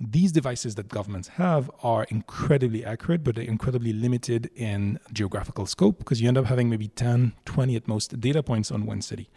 these 0.00 0.30
devices 0.30 0.76
that 0.76 0.88
governments 0.88 1.28
have 1.28 1.70
are 1.82 2.04
incredibly 2.04 2.84
accurate, 2.84 3.24
but 3.24 3.34
they're 3.34 3.44
incredibly 3.44 3.92
limited 3.92 4.48
in 4.54 5.00
geographical 5.12 5.66
scope 5.66 5.98
because 5.98 6.20
you 6.20 6.28
end 6.28 6.38
up 6.38 6.46
having 6.46 6.70
maybe 6.70 6.88
10, 6.88 7.32
20 7.44 7.76
at 7.76 7.88
most 7.88 8.20
data 8.20 8.42
points 8.42 8.70
on 8.70 8.86
one 8.86 9.02
city. 9.02 9.28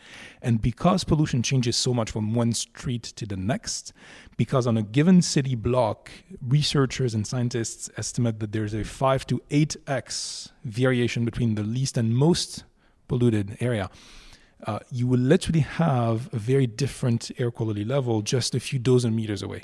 And 0.41 0.61
because 0.61 1.03
pollution 1.03 1.41
changes 1.41 1.75
so 1.75 1.93
much 1.95 2.11
from 2.11 2.35
one 2.35 2.53
street 2.53 3.03
to 3.03 3.25
the 3.25 3.37
next, 3.37 3.91
because 4.37 4.67
on 4.67 4.77
a 4.77 4.83
given 4.83 5.23
city 5.23 5.55
block, 5.55 6.11
researchers 6.47 7.15
and 7.15 7.25
scientists 7.25 7.89
estimate 7.97 8.39
that 8.39 8.51
there's 8.51 8.75
a 8.75 8.83
5 8.83 9.25
to 9.27 9.41
8x 9.49 10.51
variation 10.63 11.25
between 11.25 11.55
the 11.55 11.63
least 11.63 11.97
and 11.97 12.15
most 12.15 12.65
polluted 13.07 13.57
area. 13.59 13.89
Uh, 14.67 14.77
you 14.91 15.07
will 15.07 15.19
literally 15.19 15.61
have 15.61 16.31
a 16.31 16.37
very 16.37 16.67
different 16.67 17.31
air 17.39 17.49
quality 17.49 17.83
level 17.83 18.21
just 18.21 18.53
a 18.53 18.59
few 18.59 18.77
dozen 18.77 19.15
meters 19.15 19.41
away. 19.41 19.63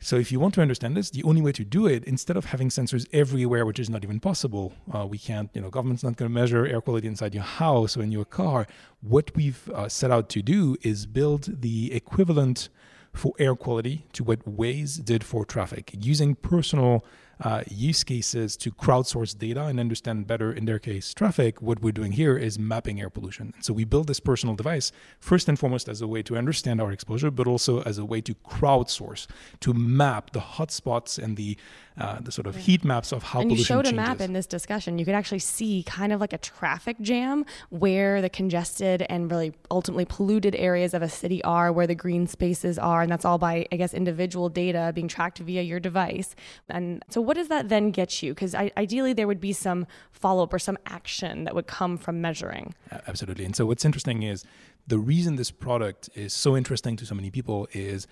So 0.00 0.16
if 0.16 0.30
you 0.30 0.38
want 0.38 0.54
to 0.54 0.62
understand 0.62 0.96
this, 0.96 1.10
the 1.10 1.24
only 1.24 1.42
way 1.42 1.50
to 1.52 1.64
do 1.64 1.86
it, 1.86 2.04
instead 2.04 2.36
of 2.36 2.46
having 2.46 2.68
sensors 2.68 3.06
everywhere, 3.12 3.66
which 3.66 3.80
is 3.80 3.90
not 3.90 4.04
even 4.04 4.20
possible, 4.20 4.72
uh, 4.94 5.04
we 5.04 5.18
can't, 5.18 5.50
you 5.54 5.60
know, 5.60 5.70
government's 5.70 6.04
not 6.04 6.16
going 6.16 6.30
to 6.30 6.34
measure 6.34 6.66
air 6.66 6.80
quality 6.80 7.08
inside 7.08 7.34
your 7.34 7.42
house 7.42 7.96
or 7.96 8.02
in 8.02 8.12
your 8.12 8.24
car. 8.24 8.68
What 9.00 9.34
we've 9.34 9.68
uh, 9.70 9.88
set 9.88 10.12
out 10.12 10.28
to 10.30 10.42
do 10.42 10.76
is 10.82 11.04
build 11.06 11.62
the 11.62 11.92
equivalent 11.92 12.68
for 13.12 13.34
air 13.40 13.56
quality 13.56 14.06
to 14.12 14.22
what 14.22 14.44
Waze 14.44 15.04
did 15.04 15.24
for 15.24 15.44
traffic, 15.44 15.90
using 15.92 16.36
personal 16.36 17.04
uh, 17.40 17.62
use 17.68 18.04
cases 18.04 18.56
to 18.56 18.70
crowdsource 18.70 19.36
data 19.38 19.64
and 19.66 19.78
understand 19.78 20.26
better, 20.26 20.52
in 20.52 20.64
their 20.64 20.78
case, 20.78 21.14
traffic, 21.14 21.62
what 21.62 21.80
we're 21.80 21.92
doing 21.92 22.12
here 22.12 22.36
is 22.36 22.58
mapping 22.58 23.00
air 23.00 23.10
pollution. 23.10 23.54
So 23.60 23.72
we 23.72 23.84
build 23.84 24.08
this 24.08 24.20
personal 24.20 24.54
device 24.54 24.92
first 25.20 25.48
and 25.48 25.58
foremost 25.58 25.88
as 25.88 26.00
a 26.02 26.06
way 26.06 26.22
to 26.22 26.36
understand 26.36 26.80
our 26.80 26.92
exposure, 26.92 27.30
but 27.30 27.46
also 27.46 27.82
as 27.82 27.98
a 27.98 28.04
way 28.04 28.20
to 28.22 28.34
crowdsource, 28.34 29.26
to 29.60 29.72
map 29.72 30.30
the 30.32 30.40
hotspots 30.40 31.22
and 31.22 31.36
the 31.36 31.56
uh, 31.98 32.20
the 32.20 32.30
sort 32.30 32.46
of 32.46 32.56
heat 32.56 32.84
maps 32.84 33.12
of 33.12 33.22
how 33.22 33.40
and 33.40 33.50
pollution 33.50 33.58
you 33.60 33.64
showed 33.64 33.84
changes. 33.84 33.92
a 33.92 34.08
map 34.08 34.20
in 34.20 34.32
this 34.32 34.46
discussion. 34.46 34.98
You 34.98 35.04
could 35.04 35.14
actually 35.14 35.40
see 35.40 35.82
kind 35.84 36.12
of 36.12 36.20
like 36.20 36.32
a 36.32 36.38
traffic 36.38 37.00
jam 37.00 37.44
where 37.70 38.20
the 38.20 38.28
congested 38.28 39.04
and 39.08 39.30
really 39.30 39.52
ultimately 39.70 40.04
polluted 40.04 40.54
areas 40.56 40.94
of 40.94 41.02
a 41.02 41.08
city 41.08 41.42
are, 41.44 41.72
where 41.72 41.86
the 41.86 41.94
green 41.94 42.26
spaces 42.26 42.78
are, 42.78 43.02
and 43.02 43.10
that's 43.10 43.24
all 43.24 43.38
by, 43.38 43.66
I 43.72 43.76
guess, 43.76 43.94
individual 43.94 44.48
data 44.48 44.92
being 44.94 45.08
tracked 45.08 45.38
via 45.38 45.62
your 45.62 45.80
device. 45.80 46.34
And 46.68 47.04
so, 47.10 47.20
what 47.20 47.36
does 47.36 47.48
that 47.48 47.68
then 47.68 47.90
get 47.90 48.22
you? 48.22 48.34
Because 48.34 48.54
ideally, 48.54 49.12
there 49.12 49.26
would 49.26 49.40
be 49.40 49.52
some 49.52 49.86
follow 50.12 50.44
up 50.44 50.52
or 50.52 50.58
some 50.58 50.78
action 50.86 51.44
that 51.44 51.54
would 51.54 51.66
come 51.66 51.96
from 51.96 52.20
measuring. 52.20 52.74
Absolutely. 53.06 53.44
And 53.44 53.56
so, 53.56 53.66
what's 53.66 53.84
interesting 53.84 54.22
is 54.22 54.44
the 54.86 54.98
reason 54.98 55.36
this 55.36 55.50
product 55.50 56.08
is 56.14 56.32
so 56.32 56.56
interesting 56.56 56.96
to 56.96 57.06
so 57.06 57.14
many 57.14 57.30
people 57.30 57.68
is 57.72 58.06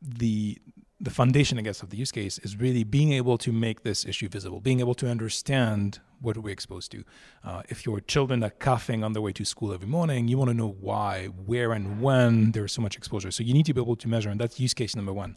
the 0.00 0.58
the 1.00 1.10
foundation, 1.10 1.58
I 1.58 1.62
guess, 1.62 1.82
of 1.82 1.90
the 1.90 1.96
use 1.96 2.12
case 2.12 2.38
is 2.38 2.56
really 2.56 2.84
being 2.84 3.12
able 3.12 3.36
to 3.38 3.52
make 3.52 3.82
this 3.82 4.04
issue 4.06 4.28
visible, 4.28 4.60
being 4.60 4.80
able 4.80 4.94
to 4.94 5.10
understand 5.10 5.98
what 6.20 6.36
are 6.36 6.40
we 6.40 6.52
exposed 6.52 6.92
to. 6.92 7.04
Uh, 7.42 7.62
if 7.68 7.84
your 7.84 8.00
children 8.00 8.42
are 8.44 8.50
coughing 8.50 9.02
on 9.02 9.12
their 9.12 9.20
way 9.20 9.32
to 9.32 9.44
school 9.44 9.74
every 9.74 9.88
morning, 9.88 10.28
you 10.28 10.38
want 10.38 10.50
to 10.50 10.54
know 10.54 10.76
why, 10.80 11.26
where, 11.26 11.72
and 11.72 12.00
when 12.00 12.52
there's 12.52 12.72
so 12.72 12.80
much 12.80 12.96
exposure. 12.96 13.30
So 13.30 13.42
you 13.42 13.52
need 13.52 13.66
to 13.66 13.74
be 13.74 13.80
able 13.80 13.96
to 13.96 14.08
measure, 14.08 14.30
and 14.30 14.40
that's 14.40 14.60
use 14.60 14.72
case 14.72 14.94
number 14.94 15.12
one. 15.12 15.36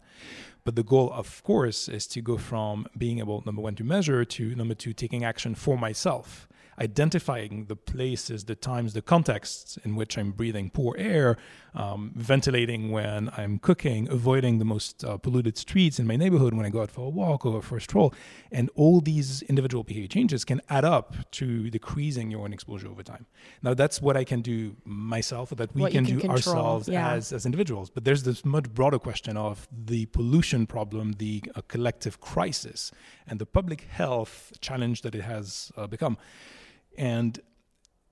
But 0.64 0.76
the 0.76 0.84
goal, 0.84 1.10
of 1.12 1.42
course, 1.42 1.88
is 1.88 2.06
to 2.08 2.22
go 2.22 2.38
from 2.38 2.86
being 2.96 3.18
able, 3.18 3.42
number 3.44 3.60
one, 3.60 3.74
to 3.76 3.84
measure 3.84 4.24
to 4.24 4.54
number 4.54 4.74
two, 4.74 4.92
taking 4.92 5.24
action 5.24 5.54
for 5.54 5.76
myself 5.76 6.48
identifying 6.80 7.66
the 7.66 7.76
places, 7.76 8.44
the 8.44 8.54
times, 8.54 8.92
the 8.92 9.02
contexts 9.02 9.78
in 9.84 9.96
which 9.96 10.16
I'm 10.16 10.30
breathing 10.30 10.70
poor 10.70 10.94
air, 10.96 11.36
um, 11.74 12.12
ventilating 12.14 12.90
when 12.90 13.30
I'm 13.36 13.58
cooking, 13.58 14.08
avoiding 14.08 14.58
the 14.58 14.64
most 14.64 15.04
uh, 15.04 15.16
polluted 15.16 15.58
streets 15.58 15.98
in 15.98 16.06
my 16.06 16.16
neighborhood 16.16 16.54
when 16.54 16.64
I 16.64 16.70
go 16.70 16.82
out 16.82 16.90
for 16.90 17.06
a 17.06 17.08
walk 17.08 17.44
or 17.44 17.62
for 17.62 17.76
a 17.76 17.80
stroll. 17.80 18.14
And 18.50 18.70
all 18.74 19.00
these 19.00 19.42
individual 19.42 19.84
behavior 19.84 20.08
changes 20.08 20.44
can 20.44 20.60
add 20.68 20.84
up 20.84 21.14
to 21.32 21.70
decreasing 21.70 22.30
your 22.30 22.42
own 22.42 22.52
exposure 22.52 22.88
over 22.88 23.02
time. 23.02 23.26
Now, 23.62 23.74
that's 23.74 24.00
what 24.00 24.16
I 24.16 24.24
can 24.24 24.40
do 24.40 24.76
myself, 24.84 25.52
or 25.52 25.56
that 25.56 25.74
we 25.74 25.82
can, 25.90 26.04
can, 26.04 26.14
do 26.14 26.20
control. 26.20 26.36
ourselves 26.36 26.88
yeah. 26.88 27.12
as, 27.12 27.32
as 27.32 27.44
individuals. 27.44 27.90
But 27.90 28.04
there's 28.04 28.22
this 28.22 28.44
much 28.44 28.72
broader 28.72 28.98
question 28.98 29.36
of 29.36 29.68
the 29.70 30.06
pollution 30.06 30.66
problem, 30.66 31.12
the 31.18 31.42
uh, 31.54 31.62
collective 31.68 32.20
crisis, 32.20 32.92
and 33.26 33.38
the 33.38 33.46
public 33.46 33.82
health 33.82 34.52
challenge 34.60 35.02
that 35.02 35.14
it 35.14 35.22
has 35.22 35.72
uh, 35.76 35.86
become. 35.86 36.16
And 36.98 37.40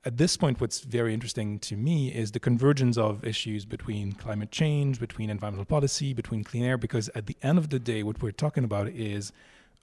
at 0.04 0.16
this 0.16 0.36
point, 0.36 0.60
what's 0.60 0.80
very 0.80 1.12
interesting 1.12 1.58
to 1.58 1.76
me 1.76 2.14
is 2.14 2.30
the 2.30 2.38
convergence 2.38 2.96
of 2.96 3.24
issues 3.24 3.64
between 3.64 4.12
climate 4.12 4.52
change, 4.52 5.00
between 5.00 5.28
environmental 5.28 5.64
policy, 5.64 6.14
between 6.14 6.44
clean 6.44 6.62
air, 6.62 6.78
because 6.78 7.10
at 7.16 7.26
the 7.26 7.36
end 7.42 7.58
of 7.58 7.70
the 7.70 7.80
day, 7.80 8.04
what 8.04 8.22
we're 8.22 8.30
talking 8.30 8.62
about 8.62 8.88
is 8.88 9.32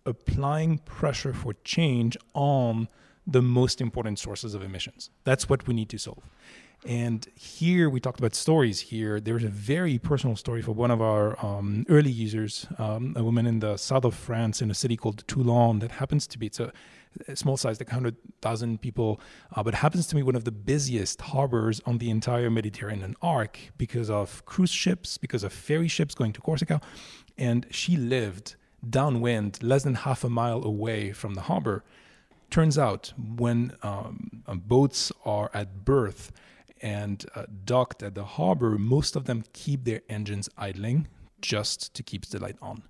applying 0.05 0.77
pressure 0.79 1.33
for 1.33 1.53
change 1.65 2.15
on 2.33 2.87
the 3.27 3.41
most 3.41 3.81
important 3.81 4.17
sources 4.17 4.53
of 4.53 4.63
emissions. 4.63 5.09
That's 5.25 5.49
what 5.49 5.67
we 5.67 5.73
need 5.73 5.89
to 5.89 5.97
solve. 5.97 6.23
And 6.85 7.25
here 7.35 7.89
we 7.89 7.99
talked 7.99 8.19
about 8.19 8.35
stories. 8.35 8.79
Here, 8.81 9.19
there's 9.19 9.43
a 9.43 9.49
very 9.49 9.97
personal 9.97 10.35
story 10.35 10.61
for 10.61 10.71
one 10.71 10.91
of 10.91 11.01
our 11.01 11.43
um, 11.45 11.85
early 11.89 12.11
users, 12.11 12.65
um, 12.77 13.13
a 13.15 13.23
woman 13.23 13.45
in 13.45 13.59
the 13.59 13.77
south 13.77 14.05
of 14.05 14.15
France 14.15 14.61
in 14.61 14.69
a 14.71 14.73
city 14.73 14.97
called 14.97 15.25
Toulon 15.27 15.79
that 15.79 15.91
happens 15.91 16.27
to 16.27 16.37
be, 16.37 16.47
it's 16.47 16.59
a 16.59 16.73
small 17.35 17.57
size, 17.57 17.79
like 17.79 17.89
100,000 17.89 18.81
people, 18.81 19.19
uh, 19.55 19.63
but 19.63 19.75
happens 19.75 20.07
to 20.07 20.15
be 20.15 20.23
one 20.23 20.35
of 20.35 20.43
the 20.43 20.51
busiest 20.51 21.21
harbors 21.21 21.81
on 21.85 21.97
the 21.97 22.09
entire 22.09 22.49
Mediterranean 22.49 23.15
arc 23.21 23.59
because 23.77 24.09
of 24.09 24.45
cruise 24.45 24.71
ships, 24.71 25.17
because 25.17 25.43
of 25.43 25.53
ferry 25.53 25.87
ships 25.87 26.15
going 26.15 26.33
to 26.33 26.41
Corsica. 26.41 26.81
And 27.37 27.65
she 27.69 27.97
lived 27.97 28.55
downwind, 28.87 29.61
less 29.63 29.83
than 29.83 29.95
half 29.95 30.23
a 30.23 30.29
mile 30.29 30.63
away 30.63 31.11
from 31.11 31.33
the 31.35 31.41
harbor. 31.41 31.83
Turns 32.49 32.77
out, 32.77 33.13
when 33.17 33.75
um, 33.81 34.43
um 34.45 34.59
boats 34.59 35.11
are 35.25 35.49
at 35.53 35.85
berth 35.85 36.31
and 36.81 37.25
uh, 37.35 37.45
docked 37.65 38.03
at 38.03 38.13
the 38.13 38.25
harbor, 38.25 38.77
most 38.77 39.15
of 39.15 39.25
them 39.25 39.43
keep 39.53 39.85
their 39.85 40.01
engines 40.09 40.49
idling 40.57 41.07
just 41.41 41.93
to 41.93 42.03
keep 42.03 42.25
the 42.25 42.39
light 42.39 42.57
on, 42.61 42.83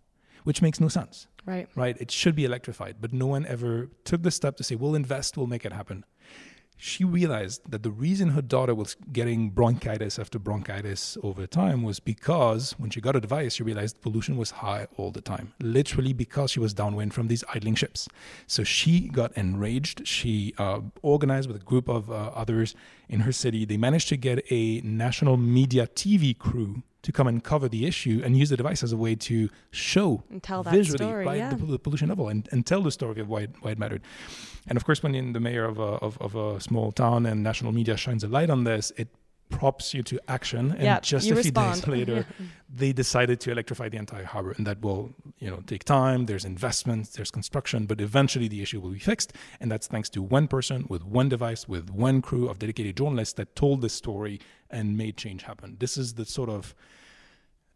which 0.43 0.61
makes 0.61 0.79
no 0.79 0.87
sense. 0.87 1.27
Right. 1.45 1.67
Right. 1.75 1.97
It 1.99 2.11
should 2.11 2.35
be 2.35 2.45
electrified, 2.45 2.97
but 3.01 3.13
no 3.13 3.27
one 3.27 3.45
ever 3.45 3.89
took 4.05 4.23
the 4.23 4.31
step 4.31 4.55
to 4.57 4.63
say, 4.63 4.75
we'll 4.75 4.95
invest, 4.95 5.37
we'll 5.37 5.47
make 5.47 5.65
it 5.65 5.73
happen. 5.73 6.05
She 6.75 7.05
realized 7.05 7.61
that 7.69 7.83
the 7.83 7.91
reason 7.91 8.29
her 8.29 8.41
daughter 8.41 8.75
was 8.75 8.95
getting 9.13 9.51
bronchitis 9.51 10.19
after 10.19 10.37
bronchitis 10.37 11.17
over 11.23 11.47
time 11.47 11.81
was 11.83 11.99
because 11.99 12.73
when 12.73 12.89
she 12.89 12.99
got 12.99 13.15
a 13.15 13.21
device, 13.21 13.55
she 13.55 13.63
realized 13.63 14.01
pollution 14.01 14.35
was 14.35 14.51
high 14.51 14.87
all 14.97 15.11
the 15.11 15.21
time, 15.21 15.53
literally 15.61 16.11
because 16.11 16.51
she 16.51 16.59
was 16.59 16.73
downwind 16.73 17.13
from 17.13 17.27
these 17.27 17.43
idling 17.53 17.75
ships. 17.75 18.09
So 18.47 18.63
she 18.63 19.07
got 19.07 19.31
enraged. 19.37 20.05
She 20.05 20.53
uh, 20.57 20.81
organized 21.01 21.47
with 21.47 21.61
a 21.61 21.63
group 21.63 21.87
of 21.87 22.09
uh, 22.09 22.31
others 22.35 22.75
in 23.07 23.21
her 23.21 23.31
city. 23.31 23.63
They 23.63 23.77
managed 23.77 24.09
to 24.09 24.17
get 24.17 24.43
a 24.51 24.81
national 24.81 25.37
media 25.37 25.87
TV 25.87 26.37
crew 26.37 26.83
to 27.03 27.11
come 27.11 27.27
and 27.27 27.43
cover 27.43 27.69
the 27.69 27.85
issue 27.85 28.21
and 28.23 28.37
use 28.37 28.49
the 28.49 28.57
device 28.57 28.81
as 28.81 28.91
a 28.91 28.97
way 28.97 29.13
to 29.13 29.49
show 29.71 30.23
and 30.31 30.41
tell 30.41 30.63
that 30.63 30.73
visually 30.73 30.97
story, 30.97 31.25
right, 31.25 31.37
yeah. 31.37 31.53
the, 31.53 31.77
pollution 31.77 32.09
level 32.09 32.29
and, 32.29 32.49
and 32.51 32.65
tell 32.65 32.81
the 32.81 32.91
story 32.91 33.19
of 33.19 33.29
why 33.29 33.41
it, 33.41 33.51
why 33.61 33.71
it 33.71 33.77
mattered. 33.77 34.01
And 34.67 34.77
of 34.77 34.85
course, 34.85 35.03
when 35.03 35.33
the 35.33 35.39
mayor 35.39 35.65
of 35.65 35.79
a, 35.79 35.99
of, 36.01 36.17
of 36.19 36.35
a 36.35 36.59
small 36.61 36.91
town 36.91 37.25
and 37.25 37.43
national 37.43 37.73
media 37.73 37.97
shines 37.97 38.23
a 38.23 38.27
light 38.27 38.49
on 38.49 38.63
this, 38.63 38.91
it 38.97 39.09
props 39.53 39.93
you 39.93 40.01
to 40.01 40.19
action 40.27 40.71
and 40.71 40.83
yep, 40.83 41.03
just 41.03 41.29
a 41.29 41.35
respond. 41.35 41.75
few 41.75 41.83
days 41.83 41.87
later 41.97 42.25
they 42.73 42.91
decided 42.91 43.39
to 43.39 43.51
electrify 43.51 43.87
the 43.87 43.97
entire 43.97 44.23
harbor 44.23 44.53
and 44.57 44.65
that 44.65 44.81
will 44.81 45.13
you 45.37 45.49
know 45.49 45.61
take 45.67 45.83
time 45.83 46.25
there's 46.25 46.43
investments 46.43 47.11
there's 47.11 47.29
construction 47.29 47.85
but 47.85 48.01
eventually 48.01 48.47
the 48.47 48.61
issue 48.61 48.79
will 48.79 48.89
be 48.89 48.99
fixed 48.99 49.31
and 49.59 49.71
that's 49.71 49.87
thanks 49.87 50.09
to 50.09 50.21
one 50.21 50.47
person 50.47 50.85
with 50.89 51.03
one 51.05 51.29
device 51.29 51.67
with 51.67 51.89
one 51.91 52.21
crew 52.21 52.49
of 52.49 52.57
dedicated 52.57 52.97
journalists 52.97 53.35
that 53.35 53.55
told 53.55 53.81
this 53.81 53.93
story 53.93 54.39
and 54.71 54.97
made 54.97 55.15
change 55.17 55.43
happen 55.43 55.77
this 55.79 55.97
is 55.97 56.15
the 56.15 56.25
sort 56.25 56.49
of 56.49 56.73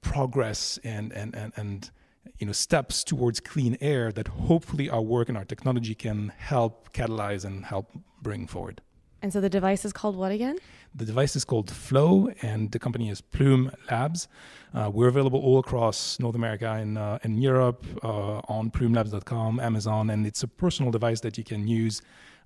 progress 0.02 0.80
and 0.84 1.12
and 1.14 1.36
and, 1.36 1.54
and 1.56 1.92
you 2.40 2.48
know 2.48 2.54
steps 2.54 3.04
towards 3.04 3.40
clean 3.40 3.78
air 3.82 4.12
that 4.12 4.28
hopefully 4.28 4.90
our 4.90 5.02
work 5.02 5.30
and 5.30 5.38
our 5.38 5.46
technology 5.46 5.96
can 5.96 6.34
help 6.38 6.92
catalyze 6.92 7.46
and 7.46 7.66
help 7.66 7.92
bring 8.22 8.48
forward 8.48 8.82
and 9.22 9.34
so 9.34 9.42
the 9.42 9.50
device 9.50 9.86
is 9.86 9.94
called 9.94 10.16
what 10.16 10.32
again? 10.32 10.58
The 10.96 11.06
device 11.06 11.36
is 11.36 11.46
called 11.46 11.70
Flow, 11.70 12.30
and 12.42 12.72
the 12.72 12.80
company 12.80 13.10
is 13.10 13.22
Plume 13.22 13.72
Labs. 13.90 14.28
Uh, 14.74 14.90
we're 14.94 15.08
available 15.08 15.40
all 15.40 15.60
across 15.60 16.20
North 16.20 16.36
America 16.36 16.72
and 16.72 16.98
uh, 16.98 17.20
in 17.24 17.42
Europe 17.42 17.86
uh, 18.04 18.42
on 18.48 18.72
plumelabs.com, 18.72 19.60
Amazon, 19.60 20.10
and 20.10 20.26
it's 20.26 20.44
a 20.44 20.48
personal 20.48 20.92
device 20.92 21.22
that 21.22 21.38
you 21.38 21.44
can 21.44 21.68
use 21.68 22.02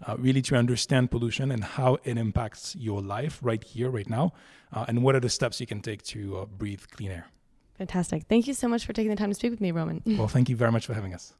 uh, 0.07 0.15
really 0.17 0.41
to 0.41 0.55
understand 0.55 1.12
pollution 1.12 1.51
and 1.51 1.63
how 1.63 1.97
it 2.03 2.17
impacts 2.17 2.75
your 2.75 3.01
life 3.01 3.39
right 3.41 3.63
here, 3.63 3.89
right 3.89 4.10
now, 4.10 4.34
uh, 4.73 4.86
and 4.88 5.03
what 5.03 5.15
are 5.15 5.19
the 5.19 5.29
steps 5.29 5.60
you 5.60 5.67
can 5.67 5.81
take 5.81 6.01
to 6.03 6.38
uh, 6.38 6.45
breathe 6.45 6.81
clean 6.91 7.12
air. 7.12 7.27
Fantastic. 7.77 8.23
Thank 8.27 8.47
you 8.47 8.53
so 8.53 8.67
much 8.67 8.86
for 8.86 8.93
taking 8.93 9.10
the 9.10 9.17
time 9.17 9.29
to 9.29 9.36
speak 9.36 9.51
with 9.51 9.62
me, 9.62 9.71
Romain. 9.71 10.01
well, 10.17 10.27
thank 10.27 10.49
you 10.49 10.55
very 10.55 10.71
much 10.71 10.86
for 10.86 10.93
having 10.93 11.13
us. 11.13 11.34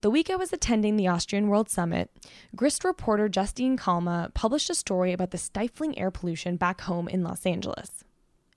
The 0.00 0.10
week 0.10 0.30
I 0.30 0.36
was 0.36 0.52
attending 0.52 0.94
the 0.94 1.08
Austrian 1.08 1.48
World 1.48 1.68
Summit, 1.68 2.08
Grist 2.54 2.84
reporter 2.84 3.28
Justine 3.28 3.76
Calma 3.76 4.30
published 4.32 4.70
a 4.70 4.74
story 4.76 5.12
about 5.12 5.32
the 5.32 5.38
stifling 5.38 5.98
air 5.98 6.12
pollution 6.12 6.56
back 6.56 6.82
home 6.82 7.08
in 7.08 7.24
Los 7.24 7.44
Angeles. 7.44 8.04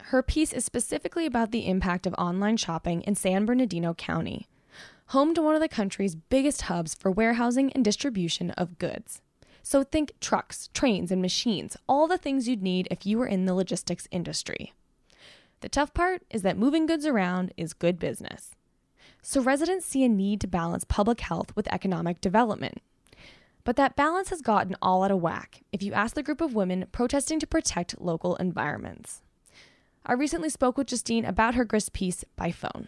Her 0.03 0.21
piece 0.21 0.53
is 0.53 0.63
specifically 0.63 1.25
about 1.25 1.49
the 1.49 1.67
impact 1.67 2.05
of 2.05 2.13
online 2.13 2.57
shopping 2.57 3.01
in 3.01 3.15
San 3.15 3.47
Bernardino 3.47 3.95
County, 3.95 4.47
home 5.07 5.33
to 5.33 5.41
one 5.41 5.55
of 5.55 5.61
the 5.61 5.67
country's 5.67 6.13
biggest 6.13 6.63
hubs 6.63 6.93
for 6.93 7.09
warehousing 7.09 7.73
and 7.73 7.83
distribution 7.83 8.51
of 8.51 8.77
goods. 8.77 9.23
So 9.63 9.81
think 9.81 10.11
trucks, 10.19 10.69
trains, 10.75 11.11
and 11.11 11.23
machines, 11.23 11.75
all 11.89 12.07
the 12.07 12.19
things 12.19 12.47
you'd 12.47 12.61
need 12.61 12.87
if 12.91 13.07
you 13.07 13.17
were 13.17 13.25
in 13.25 13.45
the 13.45 13.55
logistics 13.55 14.07
industry. 14.11 14.73
The 15.61 15.69
tough 15.69 15.91
part 15.95 16.21
is 16.29 16.43
that 16.43 16.55
moving 16.55 16.85
goods 16.85 17.07
around 17.07 17.51
is 17.57 17.73
good 17.73 17.97
business. 17.97 18.51
So 19.21 19.41
residents 19.41 19.85
see 19.85 20.03
a 20.03 20.09
need 20.09 20.41
to 20.41 20.47
balance 20.47 20.83
public 20.83 21.21
health 21.21 21.55
with 21.55 21.71
economic 21.71 22.21
development. 22.21 22.81
But 23.63 23.75
that 23.75 23.95
balance 23.95 24.29
has 24.29 24.41
gotten 24.41 24.75
all 24.81 25.03
out 25.03 25.11
of 25.11 25.21
whack 25.21 25.61
if 25.71 25.83
you 25.83 25.93
ask 25.93 26.15
the 26.15 26.23
group 26.23 26.41
of 26.41 26.55
women 26.55 26.87
protesting 26.91 27.39
to 27.39 27.47
protect 27.47 28.01
local 28.01 28.35
environments. 28.37 29.21
I 30.03 30.13
recently 30.13 30.49
spoke 30.49 30.77
with 30.77 30.87
Justine 30.87 31.25
about 31.25 31.53
her 31.53 31.63
grist 31.63 31.93
piece 31.93 32.25
by 32.35 32.51
phone. 32.51 32.87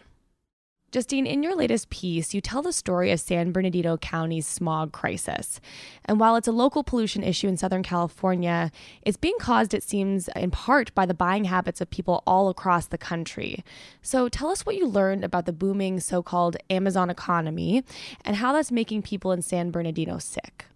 Justine, 0.94 1.26
in 1.26 1.42
your 1.42 1.56
latest 1.56 1.90
piece, 1.90 2.34
you 2.34 2.40
tell 2.40 2.62
the 2.62 2.72
story 2.72 3.10
of 3.10 3.18
San 3.18 3.50
Bernardino 3.50 3.96
County's 3.96 4.46
smog 4.46 4.92
crisis. 4.92 5.60
And 6.04 6.20
while 6.20 6.36
it's 6.36 6.46
a 6.46 6.52
local 6.52 6.84
pollution 6.84 7.24
issue 7.24 7.48
in 7.48 7.56
Southern 7.56 7.82
California, 7.82 8.70
it's 9.02 9.16
being 9.16 9.34
caused, 9.40 9.74
it 9.74 9.82
seems, 9.82 10.28
in 10.36 10.52
part 10.52 10.94
by 10.94 11.04
the 11.04 11.12
buying 11.12 11.46
habits 11.46 11.80
of 11.80 11.90
people 11.90 12.22
all 12.28 12.48
across 12.48 12.86
the 12.86 12.96
country. 12.96 13.64
So 14.02 14.28
tell 14.28 14.50
us 14.50 14.64
what 14.64 14.76
you 14.76 14.86
learned 14.86 15.24
about 15.24 15.46
the 15.46 15.52
booming 15.52 15.98
so 15.98 16.22
called 16.22 16.56
Amazon 16.70 17.10
economy 17.10 17.82
and 18.24 18.36
how 18.36 18.52
that's 18.52 18.70
making 18.70 19.02
people 19.02 19.32
in 19.32 19.42
San 19.42 19.72
Bernardino 19.72 20.18
sick. 20.18 20.66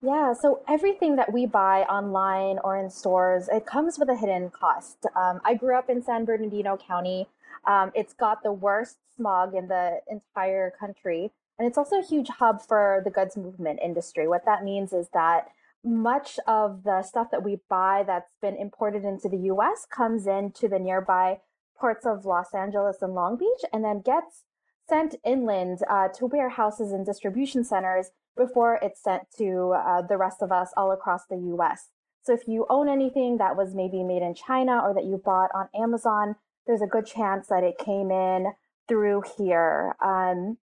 Yeah, 0.00 0.32
so 0.32 0.60
everything 0.66 1.16
that 1.16 1.30
we 1.30 1.44
buy 1.44 1.82
online 1.82 2.58
or 2.64 2.78
in 2.78 2.88
stores, 2.88 3.50
it 3.52 3.66
comes 3.66 3.98
with 3.98 4.08
a 4.08 4.16
hidden 4.16 4.48
cost. 4.48 5.04
Um, 5.14 5.42
I 5.44 5.52
grew 5.52 5.76
up 5.76 5.90
in 5.90 6.02
San 6.02 6.24
Bernardino 6.24 6.78
County. 6.78 7.26
Um, 7.66 7.92
it's 7.94 8.12
got 8.12 8.42
the 8.42 8.52
worst 8.52 8.96
smog 9.16 9.54
in 9.54 9.68
the 9.68 10.00
entire 10.08 10.72
country. 10.78 11.32
And 11.58 11.66
it's 11.66 11.78
also 11.78 12.00
a 12.00 12.04
huge 12.04 12.28
hub 12.28 12.60
for 12.62 13.00
the 13.04 13.10
goods 13.10 13.36
movement 13.36 13.80
industry. 13.82 14.28
What 14.28 14.44
that 14.44 14.62
means 14.62 14.92
is 14.92 15.08
that 15.14 15.48
much 15.82 16.38
of 16.46 16.82
the 16.84 17.02
stuff 17.02 17.30
that 17.30 17.44
we 17.44 17.60
buy 17.70 18.04
that's 18.06 18.32
been 18.42 18.56
imported 18.56 19.04
into 19.04 19.28
the 19.28 19.50
US 19.52 19.86
comes 19.90 20.26
into 20.26 20.68
the 20.68 20.78
nearby 20.78 21.40
ports 21.78 22.04
of 22.04 22.24
Los 22.24 22.54
Angeles 22.54 22.98
and 23.02 23.14
Long 23.14 23.36
Beach 23.36 23.64
and 23.72 23.84
then 23.84 24.00
gets 24.00 24.44
sent 24.88 25.16
inland 25.24 25.78
uh, 25.88 26.08
to 26.08 26.26
warehouses 26.26 26.92
and 26.92 27.04
distribution 27.04 27.64
centers 27.64 28.10
before 28.36 28.78
it's 28.82 29.02
sent 29.02 29.22
to 29.38 29.74
uh, 29.76 30.02
the 30.02 30.16
rest 30.16 30.42
of 30.42 30.52
us 30.52 30.70
all 30.76 30.92
across 30.92 31.26
the 31.26 31.36
US. 31.54 31.90
So 32.22 32.32
if 32.32 32.48
you 32.48 32.66
own 32.68 32.88
anything 32.88 33.38
that 33.38 33.56
was 33.56 33.74
maybe 33.74 34.02
made 34.02 34.22
in 34.22 34.34
China 34.34 34.80
or 34.80 34.92
that 34.94 35.04
you 35.04 35.20
bought 35.24 35.50
on 35.54 35.68
Amazon, 35.74 36.36
there's 36.66 36.82
a 36.82 36.86
good 36.86 37.06
chance 37.06 37.48
that 37.48 37.64
it 37.64 37.78
came 37.78 38.10
in 38.10 38.52
through 38.88 39.22
here. 39.36 39.96
Um, 40.04 40.58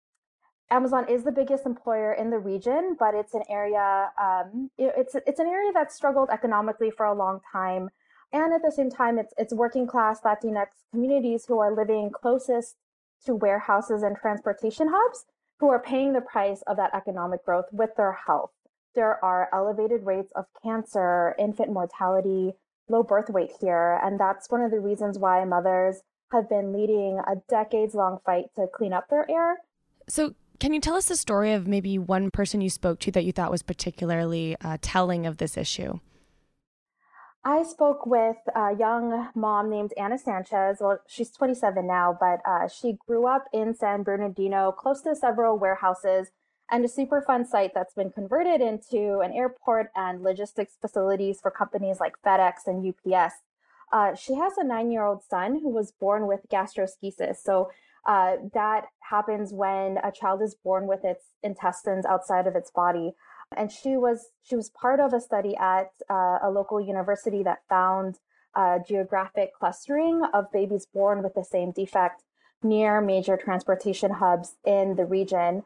Amazon 0.71 1.05
is 1.09 1.23
the 1.23 1.31
biggest 1.31 1.65
employer 1.65 2.13
in 2.13 2.29
the 2.29 2.37
region, 2.37 2.95
but 2.99 3.15
it's 3.15 3.33
an 3.33 3.43
area 3.49 4.11
um, 4.21 4.69
it's 4.77 5.15
it's 5.25 5.39
an 5.39 5.47
area 5.47 5.71
that's 5.73 5.95
struggled 5.95 6.29
economically 6.31 6.91
for 6.91 7.05
a 7.05 7.15
long 7.15 7.39
time, 7.51 7.89
and 8.31 8.53
at 8.53 8.61
the 8.63 8.71
same 8.71 8.89
time, 8.89 9.17
it's 9.17 9.33
it's 9.37 9.53
working 9.53 9.87
class 9.87 10.21
Latinx 10.21 10.67
communities 10.91 11.45
who 11.47 11.59
are 11.59 11.75
living 11.75 12.11
closest 12.11 12.75
to 13.25 13.33
warehouses 13.35 14.03
and 14.03 14.15
transportation 14.15 14.89
hubs 14.91 15.25
who 15.59 15.69
are 15.69 15.81
paying 15.81 16.13
the 16.13 16.21
price 16.21 16.61
of 16.67 16.77
that 16.77 16.93
economic 16.93 17.43
growth 17.43 17.65
with 17.71 17.89
their 17.97 18.13
health. 18.13 18.51
There 18.95 19.23
are 19.23 19.49
elevated 19.53 20.05
rates 20.05 20.31
of 20.35 20.45
cancer, 20.63 21.35
infant 21.37 21.71
mortality, 21.71 22.53
low 22.89 23.03
birth 23.03 23.29
weight 23.29 23.51
here, 23.59 23.99
and 24.03 24.19
that's 24.19 24.49
one 24.49 24.61
of 24.61 24.71
the 24.71 24.79
reasons 24.79 25.17
why 25.17 25.43
mothers 25.45 26.01
have 26.31 26.49
been 26.49 26.73
leading 26.73 27.19
a 27.27 27.35
decades 27.49 27.95
long 27.95 28.19
fight 28.25 28.45
to 28.55 28.67
clean 28.73 28.93
up 28.93 29.09
their 29.09 29.29
air. 29.29 29.57
So, 30.07 30.33
can 30.59 30.73
you 30.73 30.81
tell 30.81 30.95
us 30.95 31.07
the 31.07 31.15
story 31.15 31.53
of 31.53 31.67
maybe 31.67 31.97
one 31.97 32.31
person 32.31 32.59
you 32.59 32.69
spoke 32.69 32.99
to 33.01 33.11
that 33.11 33.23
you 33.23 33.31
thought 33.31 33.51
was 33.51 33.63
particularly 33.63 34.57
uh, 34.61 34.77
telling 34.81 35.25
of 35.25 35.37
this 35.37 35.55
issue? 35.55 35.99
I 37.45 37.63
spoke 37.63 38.05
with 38.05 38.35
a 38.53 38.75
young 38.77 39.29
mom 39.33 39.69
named 39.69 39.93
Anna 39.97 40.17
Sanchez. 40.17 40.79
Well, 40.81 40.99
she's 41.07 41.31
27 41.31 41.87
now, 41.87 42.17
but 42.19 42.41
uh, 42.45 42.67
she 42.67 42.97
grew 43.07 43.27
up 43.27 43.45
in 43.53 43.73
San 43.73 44.03
Bernardino, 44.03 44.73
close 44.73 45.01
to 45.03 45.15
several 45.15 45.57
warehouses 45.57 46.31
and 46.71 46.85
a 46.85 46.87
Superfund 46.87 47.47
site 47.47 47.73
that's 47.73 47.93
been 47.93 48.11
converted 48.11 48.61
into 48.61 49.19
an 49.19 49.31
airport 49.33 49.91
and 49.95 50.23
logistics 50.23 50.73
facilities 50.79 51.39
for 51.41 51.51
companies 51.51 51.99
like 51.99 52.13
FedEx 52.25 52.67
and 52.67 52.85
UPS. 52.85 53.35
Uh, 53.91 54.13
she 54.13 54.35
has 54.35 54.53
a 54.57 54.63
nine 54.63 54.91
year 54.91 55.03
old 55.03 55.23
son 55.23 55.59
who 55.61 55.69
was 55.69 55.91
born 55.91 56.27
with 56.27 56.41
gastroschisis. 56.51 57.37
So 57.37 57.71
uh, 58.05 58.35
that 58.53 58.85
happens 59.01 59.51
when 59.51 59.97
a 60.03 60.11
child 60.11 60.41
is 60.41 60.55
born 60.55 60.87
with 60.87 61.03
its 61.03 61.25
intestines 61.43 62.05
outside 62.05 62.47
of 62.47 62.55
its 62.55 62.71
body. 62.71 63.13
And 63.55 63.71
she 63.71 63.97
was 63.97 64.29
she 64.43 64.55
was 64.55 64.69
part 64.69 64.99
of 64.99 65.11
a 65.11 65.19
study 65.19 65.55
at 65.57 65.91
uh, 66.09 66.37
a 66.43 66.51
local 66.51 66.79
university 66.79 67.41
that 67.43 67.63
found 67.67 68.19
geographic 68.85 69.53
clustering 69.57 70.21
of 70.33 70.51
babies 70.51 70.85
born 70.93 71.23
with 71.23 71.33
the 71.33 71.45
same 71.45 71.71
defect 71.71 72.23
near 72.61 72.99
major 72.99 73.37
transportation 73.37 74.11
hubs 74.11 74.55
in 74.65 74.95
the 74.95 75.05
region. 75.05 75.63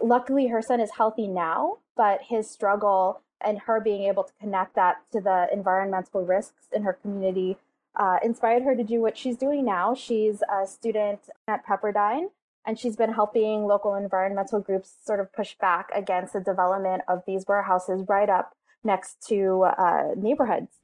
Luckily, 0.00 0.48
her 0.48 0.62
son 0.62 0.80
is 0.80 0.92
healthy 0.92 1.26
now, 1.26 1.78
but 1.96 2.20
his 2.28 2.50
struggle 2.50 3.20
and 3.40 3.58
her 3.60 3.80
being 3.80 4.04
able 4.04 4.24
to 4.24 4.32
connect 4.40 4.74
that 4.74 4.96
to 5.12 5.20
the 5.20 5.48
environmental 5.52 6.24
risks 6.24 6.68
in 6.72 6.82
her 6.82 6.92
community 6.92 7.56
uh, 7.96 8.18
inspired 8.22 8.62
her 8.62 8.74
to 8.76 8.84
do 8.84 9.00
what 9.00 9.16
she's 9.16 9.36
doing 9.36 9.64
now. 9.64 9.94
She's 9.94 10.42
a 10.42 10.66
student 10.66 11.28
at 11.48 11.66
Pepperdine, 11.66 12.26
and 12.64 12.78
she's 12.78 12.96
been 12.96 13.12
helping 13.12 13.64
local 13.64 13.94
environmental 13.94 14.60
groups 14.60 14.94
sort 15.04 15.20
of 15.20 15.32
push 15.32 15.54
back 15.60 15.90
against 15.94 16.32
the 16.32 16.40
development 16.40 17.02
of 17.08 17.22
these 17.26 17.46
warehouses 17.48 18.04
right 18.08 18.28
up 18.28 18.54
next 18.84 19.26
to 19.28 19.64
uh, 19.64 20.14
neighborhoods. 20.16 20.78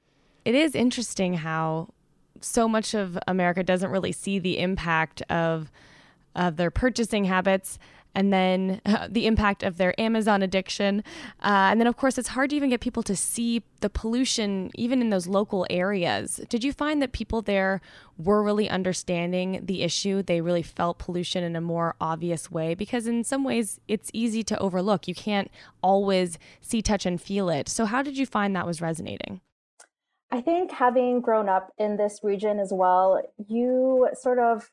It 0.45 0.55
is 0.55 0.75
interesting 0.75 1.35
how 1.35 1.89
so 2.41 2.69
much 2.69 2.95
of 2.95 3.19
America 3.27 3.63
doesn't 3.63 3.91
really 3.91 4.13
see 4.13 4.39
the 4.39 4.59
impact 4.59 5.23
of 5.31 5.71
of 6.35 6.57
their 6.57 6.71
purchasing 6.71 7.25
habits 7.25 7.79
and 8.17 8.33
then 8.33 8.81
uh, 8.87 9.07
the 9.11 9.27
impact 9.27 9.63
of 9.63 9.77
their 9.77 9.99
Amazon 10.01 10.43
addiction. 10.43 11.05
Uh, 11.43 11.69
and 11.71 11.79
then, 11.79 11.87
of 11.87 11.99
course, 11.99 12.17
it's 12.17 12.29
hard 12.29 12.49
to 12.51 12.57
even 12.57 12.71
get 12.71 12.81
people 12.81 13.03
to 13.03 13.15
see 13.15 13.63
the 13.81 13.91
pollution, 13.91 14.71
even 14.75 15.03
in 15.03 15.11
those 15.11 15.27
local 15.27 15.67
areas. 15.69 16.41
Did 16.49 16.65
you 16.65 16.73
find 16.73 17.03
that 17.03 17.13
people 17.13 17.43
there 17.43 17.83
were 18.17 18.43
really 18.43 18.71
understanding 18.71 19.61
the 19.63 19.83
issue? 19.83 20.23
They 20.23 20.41
really 20.41 20.63
felt 20.63 20.99
pollution 20.99 21.45
in 21.45 21.55
a 21.55 21.61
more 21.61 21.95
obvious 22.01 22.51
way? 22.51 22.75
Because 22.75 23.07
in 23.07 23.23
some 23.23 23.45
ways, 23.45 23.81
it's 23.87 24.11
easy 24.15 24.43
to 24.45 24.59
overlook. 24.59 25.07
You 25.07 25.15
can't 25.15 25.51
always 25.83 26.39
see, 26.63 26.81
touch, 26.81 27.05
and 27.05 27.21
feel 27.21 27.51
it. 27.51 27.69
So, 27.69 27.85
how 27.85 28.03
did 28.03 28.17
you 28.17 28.25
find 28.25 28.57
that 28.57 28.67
was 28.67 28.81
resonating? 28.81 29.43
I 30.31 30.41
think 30.41 30.73
having 30.73 31.21
grown 31.21 31.51
up 31.51 31.71
in 31.79 31.99
this 31.99 32.21
region 32.23 32.59
as 32.59 32.73
well, 32.73 33.23
you 33.47 34.09
sort 34.15 34.39
of 34.39 34.71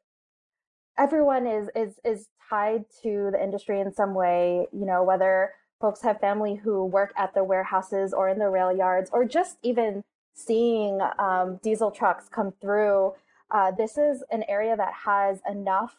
everyone 0.97 1.47
is 1.47 1.69
is 1.75 1.95
is 2.03 2.27
tied 2.49 2.85
to 3.01 3.29
the 3.31 3.41
industry 3.41 3.79
in 3.79 3.93
some 3.93 4.13
way, 4.13 4.67
you 4.71 4.85
know, 4.85 5.03
whether 5.03 5.51
folks 5.81 6.01
have 6.01 6.19
family 6.19 6.55
who 6.55 6.85
work 6.85 7.13
at 7.17 7.33
the 7.33 7.43
warehouses 7.43 8.13
or 8.13 8.29
in 8.29 8.39
the 8.39 8.49
rail 8.49 8.75
yards, 8.75 9.09
or 9.11 9.25
just 9.25 9.57
even 9.63 10.03
seeing 10.33 10.99
um, 11.19 11.59
diesel 11.61 11.91
trucks 11.91 12.29
come 12.29 12.53
through. 12.61 13.13
Uh, 13.51 13.71
this 13.71 13.97
is 13.97 14.23
an 14.31 14.43
area 14.47 14.75
that 14.75 14.93
has 15.05 15.39
enough 15.49 15.95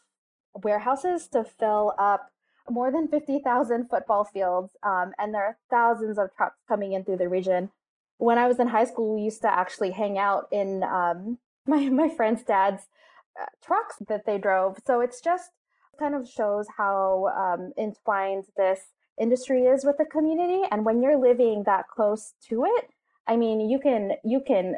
warehouses 0.62 1.28
to 1.28 1.44
fill 1.44 1.92
up 1.98 2.30
more 2.70 2.90
than 2.90 3.06
50,000 3.06 3.88
football 3.90 4.24
fields, 4.24 4.74
um, 4.82 5.12
and 5.18 5.34
there 5.34 5.44
are 5.44 5.58
thousands 5.68 6.18
of 6.18 6.34
trucks 6.34 6.56
coming 6.66 6.92
in 6.92 7.04
through 7.04 7.18
the 7.18 7.28
region. 7.28 7.70
When 8.16 8.38
I 8.38 8.48
was 8.48 8.58
in 8.58 8.68
high 8.68 8.86
school, 8.86 9.14
we 9.14 9.22
used 9.22 9.42
to 9.42 9.52
actually 9.52 9.90
hang 9.90 10.16
out 10.16 10.48
in 10.50 10.82
um, 10.82 11.38
my, 11.66 11.88
my 11.90 12.08
friend's 12.08 12.42
dad's 12.42 12.84
trucks 13.62 13.96
that 14.08 14.26
they 14.26 14.38
drove. 14.38 14.78
So 14.86 15.00
it's 15.00 15.20
just 15.20 15.50
kind 15.98 16.14
of 16.14 16.28
shows 16.28 16.66
how 16.76 17.28
um, 17.36 17.72
entwined 17.78 18.44
this 18.56 18.80
industry 19.20 19.62
is 19.62 19.84
with 19.84 19.98
the 19.98 20.04
community. 20.04 20.62
And 20.70 20.84
when 20.84 21.02
you're 21.02 21.18
living 21.18 21.62
that 21.66 21.88
close 21.88 22.34
to 22.48 22.64
it, 22.64 22.90
I 23.26 23.36
mean, 23.36 23.60
you 23.60 23.78
can 23.78 24.12
you 24.24 24.40
can 24.46 24.76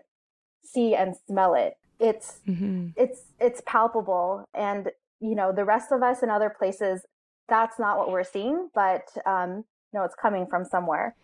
see 0.63 0.95
and 0.95 1.15
smell 1.27 1.55
it. 1.55 1.77
It's 1.99 2.41
mm-hmm. 2.47 2.89
it's 2.97 3.23
it's 3.41 3.63
palpable, 3.67 4.45
and 4.55 4.91
you 5.21 5.35
know 5.35 5.53
the 5.53 5.65
rest 5.65 5.93
of 5.93 6.03
us 6.03 6.23
in 6.23 6.31
other 6.31 6.51
places, 6.51 7.03
that's 7.49 7.79
not 7.79 7.99
what 7.99 8.11
we're 8.11 8.25
seeing, 8.25 8.69
but 8.75 9.09
um, 9.25 9.65
you 9.93 9.99
know 9.99 10.05
it's 10.05 10.15
coming 10.15 10.47
from 10.47 10.65
somewhere. 10.65 11.17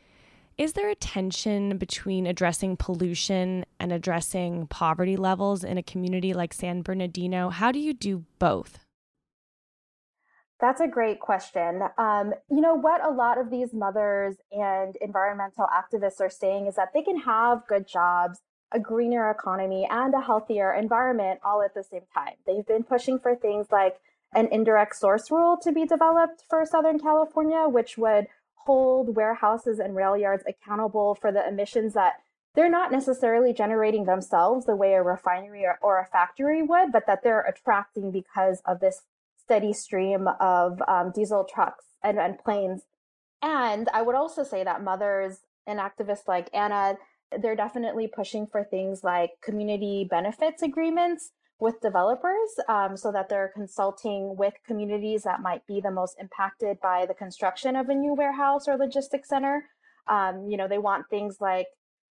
Is 0.59 0.75
there 0.75 0.91
a 0.91 0.95
tension 0.95 1.79
between 1.79 2.27
addressing 2.27 2.77
pollution 2.77 3.65
and 3.81 3.91
addressing 3.91 4.67
poverty 4.67 5.17
levels 5.17 5.65
in 5.65 5.79
a 5.79 5.83
community 5.83 6.35
like 6.35 6.53
San 6.53 6.83
Bernardino? 6.83 7.49
How 7.49 7.73
do 7.73 7.79
you 7.79 7.95
do 7.95 8.25
both? 8.39 8.79
That's 10.61 10.81
a 10.81 10.87
great 10.87 11.21
question. 11.21 11.83
Um, 11.99 12.35
you 12.51 12.61
know, 12.61 12.75
what 12.75 13.05
a 13.05 13.11
lot 13.11 13.39
of 13.39 13.51
these 13.51 13.73
mothers 13.73 14.37
and 14.53 14.95
environmental 15.01 15.67
activists 15.67 16.21
are 16.21 16.31
saying 16.31 16.67
is 16.67 16.77
that 16.77 16.91
they 16.95 17.03
can 17.03 17.19
have 17.23 17.67
good 17.67 17.89
jobs, 17.89 18.41
a 18.71 18.79
greener 18.79 19.31
economy, 19.31 19.89
and 19.91 20.15
a 20.15 20.21
healthier 20.21 20.73
environment 20.73 21.41
all 21.45 21.63
at 21.63 21.75
the 21.75 21.83
same 21.83 22.03
time. 22.15 22.35
They've 22.47 22.67
been 22.67 22.85
pushing 22.85 23.19
for 23.19 23.35
things 23.35 23.69
like 23.73 23.97
an 24.35 24.49
indirect 24.53 24.97
source 24.97 25.31
rule 25.31 25.59
to 25.63 25.73
be 25.73 25.85
developed 25.85 26.45
for 26.49 26.65
Southern 26.65 26.99
California, 26.99 27.67
which 27.69 27.99
would 27.99 28.29
hold 28.67 29.17
warehouses 29.17 29.79
and 29.79 29.97
rail 29.97 30.17
yards 30.17 30.45
accountable 30.47 31.15
for 31.15 31.33
the 31.33 31.47
emissions 31.47 31.95
that 31.95 32.15
they're 32.55 32.71
not 32.71 32.93
necessarily 32.93 33.53
generating 33.53 34.05
themselves 34.05 34.67
the 34.67 34.77
way 34.77 34.93
a 34.93 35.03
refinery 35.03 35.65
or, 35.65 35.79
or 35.83 36.01
a 36.01 36.07
factory 36.07 36.63
would, 36.63 36.93
but 36.93 37.07
that 37.07 37.23
they're 37.23 37.41
attracting 37.47 38.11
because 38.11 38.61
of 38.67 38.81
this 38.81 39.03
steady 39.43 39.73
stream 39.73 40.29
of 40.41 40.81
um, 40.87 41.13
diesel 41.15 41.45
trucks 41.45 41.85
and, 42.03 42.19
and 42.19 42.39
planes. 42.39 42.83
And 43.41 43.89
I 43.93 44.03
would 44.03 44.15
also 44.15 44.45
say 44.45 44.63
that 44.65 44.85
mothers 44.85 45.39
and 45.67 45.79
activists 45.79 46.29
like 46.29 46.49
Anna, 46.53 46.97
they're 47.41 47.57
definitely 47.57 48.07
pushing 48.07 48.47
for 48.47 48.63
things 48.63 49.03
like 49.03 49.31
community 49.43 50.07
benefits 50.09 50.63
agreements 50.63 51.31
with 51.63 51.81
developers 51.81 52.51
um, 52.69 52.97
so 52.97 53.13
that 53.13 53.29
they're 53.29 53.53
consulting 53.55 54.35
with 54.37 54.53
communities 54.67 55.23
that 55.23 55.41
might 55.41 55.65
be 55.69 55.81
the 55.81 55.93
most 55.93 56.17
impacted 56.19 56.77
by 56.83 57.07
the 57.07 57.15
construction 57.15 57.77
of 57.77 57.89
a 57.89 57.95
new 57.95 58.15
warehouse 58.15 58.67
or 58.67 58.77
logistics 58.77 59.29
center. 59.29 59.65
Um, 60.09 60.49
you 60.51 60.57
know, 60.57 60.67
they 60.67 60.79
want 60.79 61.09
things 61.09 61.37
like 61.41 61.69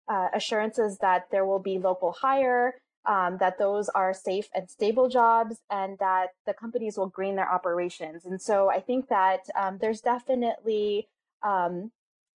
uh, 0.08 0.28
assurances 0.36 1.00
that 1.02 1.24
there 1.32 1.48
will 1.48 1.58
be 1.58 1.80
local 1.80 2.12
hire, 2.22 2.76
um, 3.08 3.38
that 3.40 3.58
those 3.58 3.90
are 3.90 4.14
safe 4.14 4.48
and 4.54 4.70
stable 4.70 5.10
jobs 5.10 5.58
and 5.72 5.98
that 6.00 6.28
the 6.46 6.54
companies 6.54 6.96
will 6.96 7.10
green 7.10 7.36
their 7.36 7.52
operations. 7.52 8.26
And 8.26 8.40
so 8.40 8.70
I 8.70 8.80
think 8.80 9.10
that 9.10 9.40
um, 9.60 9.80
there's 9.82 10.02
definitely 10.02 11.08
um, 11.42 11.92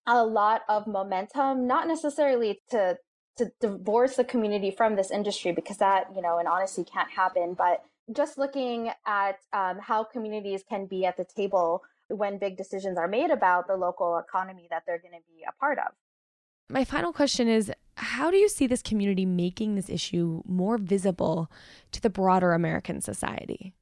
a 0.08 0.26
lot 0.26 0.64
of 0.68 0.88
momentum, 0.88 1.68
not 1.68 1.88
necessarily 1.88 2.62
to 2.72 2.98
to 3.38 3.52
divorce 3.60 4.16
the 4.16 4.24
community 4.24 4.72
from 4.72 4.96
this 4.96 5.12
industry 5.12 5.52
because 5.52 5.78
that, 5.78 6.08
you 6.16 6.22
know, 6.22 6.40
in 6.40 6.48
honesty 6.48 6.84
can't 6.84 7.10
happen, 7.10 7.56
but 7.56 7.84
just 8.12 8.38
looking 8.38 8.92
at 9.06 9.40
um, 9.54 9.80
how 9.80 10.04
communities 10.04 10.64
can 10.68 10.86
be 10.86 11.06
at 11.06 11.18
the 11.18 11.26
table 11.26 11.84
when 12.10 12.38
big 12.38 12.58
decisions 12.58 12.98
are 12.98 13.08
made 13.08 13.32
about 13.32 13.68
the 13.68 13.76
local 13.76 14.18
economy 14.18 14.68
that 14.70 14.84
they're 14.86 15.00
going 15.00 15.14
to 15.14 15.26
be 15.28 15.44
a 15.48 15.52
part 15.54 15.78
of. 15.80 15.94
my 16.70 16.84
final 16.84 17.14
question 17.14 17.48
is 17.48 17.72
how 17.96 18.32
do 18.32 18.38
you 18.38 18.50
see 18.50 18.68
this 18.68 18.82
community 18.82 19.26
making 19.26 19.76
this 19.76 19.90
issue 19.90 20.42
more 20.46 20.78
visible 20.78 21.50
to 21.92 22.02
the 22.02 22.10
broader 22.10 22.54
American 22.54 23.02
society? 23.02 23.74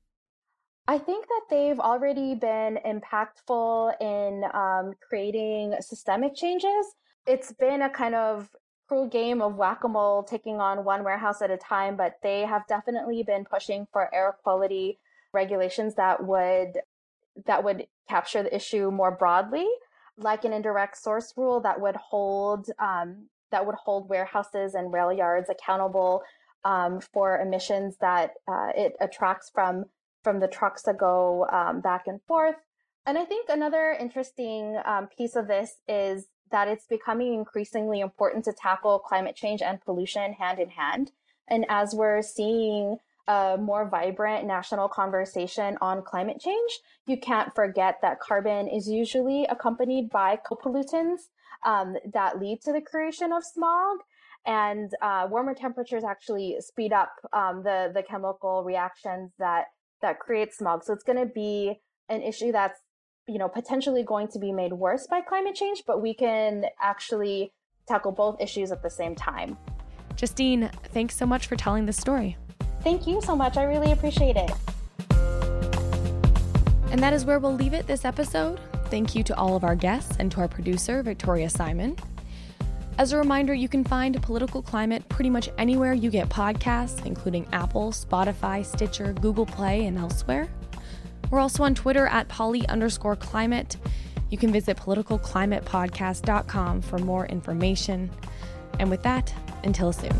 I 0.87 0.97
think 0.97 1.25
that 1.27 1.41
they've 1.49 1.79
already 1.79 2.35
been 2.35 2.79
impactful 2.85 3.93
in 4.01 4.43
um, 4.53 4.93
creating 5.07 5.75
systemic 5.79 6.35
changes. 6.35 6.85
It's 7.25 7.53
been 7.53 7.83
a 7.83 7.89
kind 7.89 8.15
of 8.15 8.49
cruel 8.91 9.07
game 9.07 9.41
of 9.41 9.55
whack 9.55 9.85
a 9.85 9.87
mole, 9.87 10.21
taking 10.21 10.59
on 10.59 10.83
one 10.83 11.01
warehouse 11.05 11.41
at 11.41 11.49
a 11.49 11.55
time, 11.55 11.95
but 11.95 12.17
they 12.21 12.41
have 12.41 12.67
definitely 12.67 13.23
been 13.23 13.45
pushing 13.45 13.87
for 13.93 14.13
air 14.13 14.35
quality 14.43 14.99
regulations 15.31 15.95
that 15.95 16.25
would 16.25 16.73
that 17.45 17.63
would 17.63 17.87
capture 18.09 18.43
the 18.43 18.53
issue 18.53 18.91
more 18.91 19.11
broadly, 19.11 19.65
like 20.17 20.43
an 20.43 20.51
indirect 20.51 20.97
source 20.97 21.31
rule 21.37 21.61
that 21.61 21.79
would 21.79 21.95
hold 21.95 22.67
um, 22.79 23.27
that 23.51 23.65
would 23.65 23.75
hold 23.75 24.09
warehouses 24.09 24.73
and 24.73 24.91
rail 24.91 25.13
yards 25.13 25.49
accountable 25.49 26.21
um, 26.65 26.99
for 26.99 27.39
emissions 27.39 27.95
that 28.01 28.31
uh, 28.45 28.71
it 28.75 28.97
attracts 28.99 29.49
from 29.53 29.85
from 30.21 30.41
the 30.41 30.49
trucks 30.49 30.81
that 30.81 30.97
go 30.97 31.47
um, 31.49 31.79
back 31.79 32.07
and 32.07 32.19
forth. 32.27 32.57
And 33.05 33.17
I 33.17 33.23
think 33.23 33.47
another 33.47 33.95
interesting 33.97 34.77
um, 34.83 35.07
piece 35.07 35.37
of 35.37 35.47
this 35.47 35.77
is 35.87 36.27
that 36.51 36.67
it's 36.67 36.85
becoming 36.85 37.33
increasingly 37.33 37.99
important 37.99 38.45
to 38.45 38.53
tackle 38.53 38.99
climate 38.99 39.35
change 39.35 39.61
and 39.61 39.81
pollution 39.81 40.33
hand 40.33 40.59
in 40.59 40.69
hand. 40.69 41.11
And 41.47 41.65
as 41.69 41.93
we're 41.93 42.21
seeing 42.21 42.97
a 43.27 43.57
more 43.59 43.87
vibrant 43.87 44.47
national 44.47 44.87
conversation 44.87 45.77
on 45.81 46.01
climate 46.01 46.39
change, 46.39 46.79
you 47.05 47.17
can't 47.17 47.53
forget 47.53 47.99
that 48.01 48.19
carbon 48.19 48.67
is 48.67 48.89
usually 48.89 49.45
accompanied 49.45 50.09
by 50.09 50.37
co-pollutants 50.37 51.29
um, 51.65 51.95
that 52.13 52.39
lead 52.39 52.61
to 52.61 52.71
the 52.71 52.81
creation 52.81 53.31
of 53.31 53.43
smog. 53.43 53.99
And 54.45 54.91
uh, 55.01 55.27
warmer 55.29 55.53
temperatures 55.53 56.03
actually 56.03 56.57
speed 56.59 56.93
up 56.93 57.13
um, 57.31 57.61
the 57.63 57.91
the 57.93 58.01
chemical 58.01 58.63
reactions 58.63 59.31
that 59.37 59.65
that 60.01 60.19
create 60.19 60.51
smog. 60.51 60.83
So 60.83 60.93
it's 60.93 61.03
going 61.03 61.19
to 61.19 61.31
be 61.31 61.79
an 62.09 62.23
issue 62.23 62.51
that's 62.51 62.79
you 63.31 63.39
know 63.39 63.47
potentially 63.47 64.03
going 64.03 64.27
to 64.27 64.39
be 64.39 64.51
made 64.51 64.73
worse 64.73 65.07
by 65.07 65.21
climate 65.21 65.55
change, 65.55 65.83
but 65.87 66.01
we 66.01 66.13
can 66.13 66.65
actually 66.81 67.53
tackle 67.87 68.11
both 68.11 68.39
issues 68.41 68.71
at 68.71 68.83
the 68.83 68.89
same 68.89 69.15
time. 69.15 69.57
Justine, 70.15 70.69
thanks 70.93 71.15
so 71.15 71.25
much 71.25 71.47
for 71.47 71.55
telling 71.55 71.85
this 71.85 71.97
story. 71.97 72.37
Thank 72.81 73.07
you 73.07 73.21
so 73.21 73.35
much. 73.35 73.57
I 73.57 73.63
really 73.63 73.93
appreciate 73.93 74.35
it. 74.35 74.51
And 76.91 77.01
that 77.01 77.13
is 77.13 77.23
where 77.23 77.39
we'll 77.39 77.55
leave 77.55 77.73
it 77.73 77.87
this 77.87 78.03
episode. 78.03 78.59
Thank 78.87 79.15
you 79.15 79.23
to 79.23 79.37
all 79.37 79.55
of 79.55 79.63
our 79.63 79.75
guests 79.75 80.17
and 80.19 80.29
to 80.33 80.41
our 80.41 80.49
producer, 80.49 81.01
Victoria 81.01 81.49
Simon. 81.49 81.95
As 82.97 83.13
a 83.13 83.17
reminder, 83.17 83.53
you 83.53 83.69
can 83.69 83.85
find 83.85 84.21
Political 84.21 84.63
Climate 84.63 85.07
pretty 85.07 85.29
much 85.29 85.49
anywhere 85.57 85.93
you 85.93 86.09
get 86.09 86.27
podcasts, 86.27 87.05
including 87.05 87.47
Apple, 87.53 87.91
Spotify, 87.91 88.65
Stitcher, 88.65 89.13
Google 89.13 89.45
Play, 89.45 89.85
and 89.85 89.97
elsewhere. 89.97 90.49
We're 91.31 91.39
also 91.39 91.63
on 91.63 91.73
Twitter 91.73 92.05
at 92.07 92.27
poli 92.27 92.67
underscore 92.67 93.15
climate. 93.15 93.77
You 94.29 94.37
can 94.37 94.51
visit 94.51 94.75
politicalclimatepodcast.com 94.77 96.81
for 96.81 96.99
more 96.99 97.25
information. 97.25 98.11
And 98.79 98.89
with 98.89 99.03
that, 99.03 99.33
until 99.63 99.93
soon. 99.93 100.11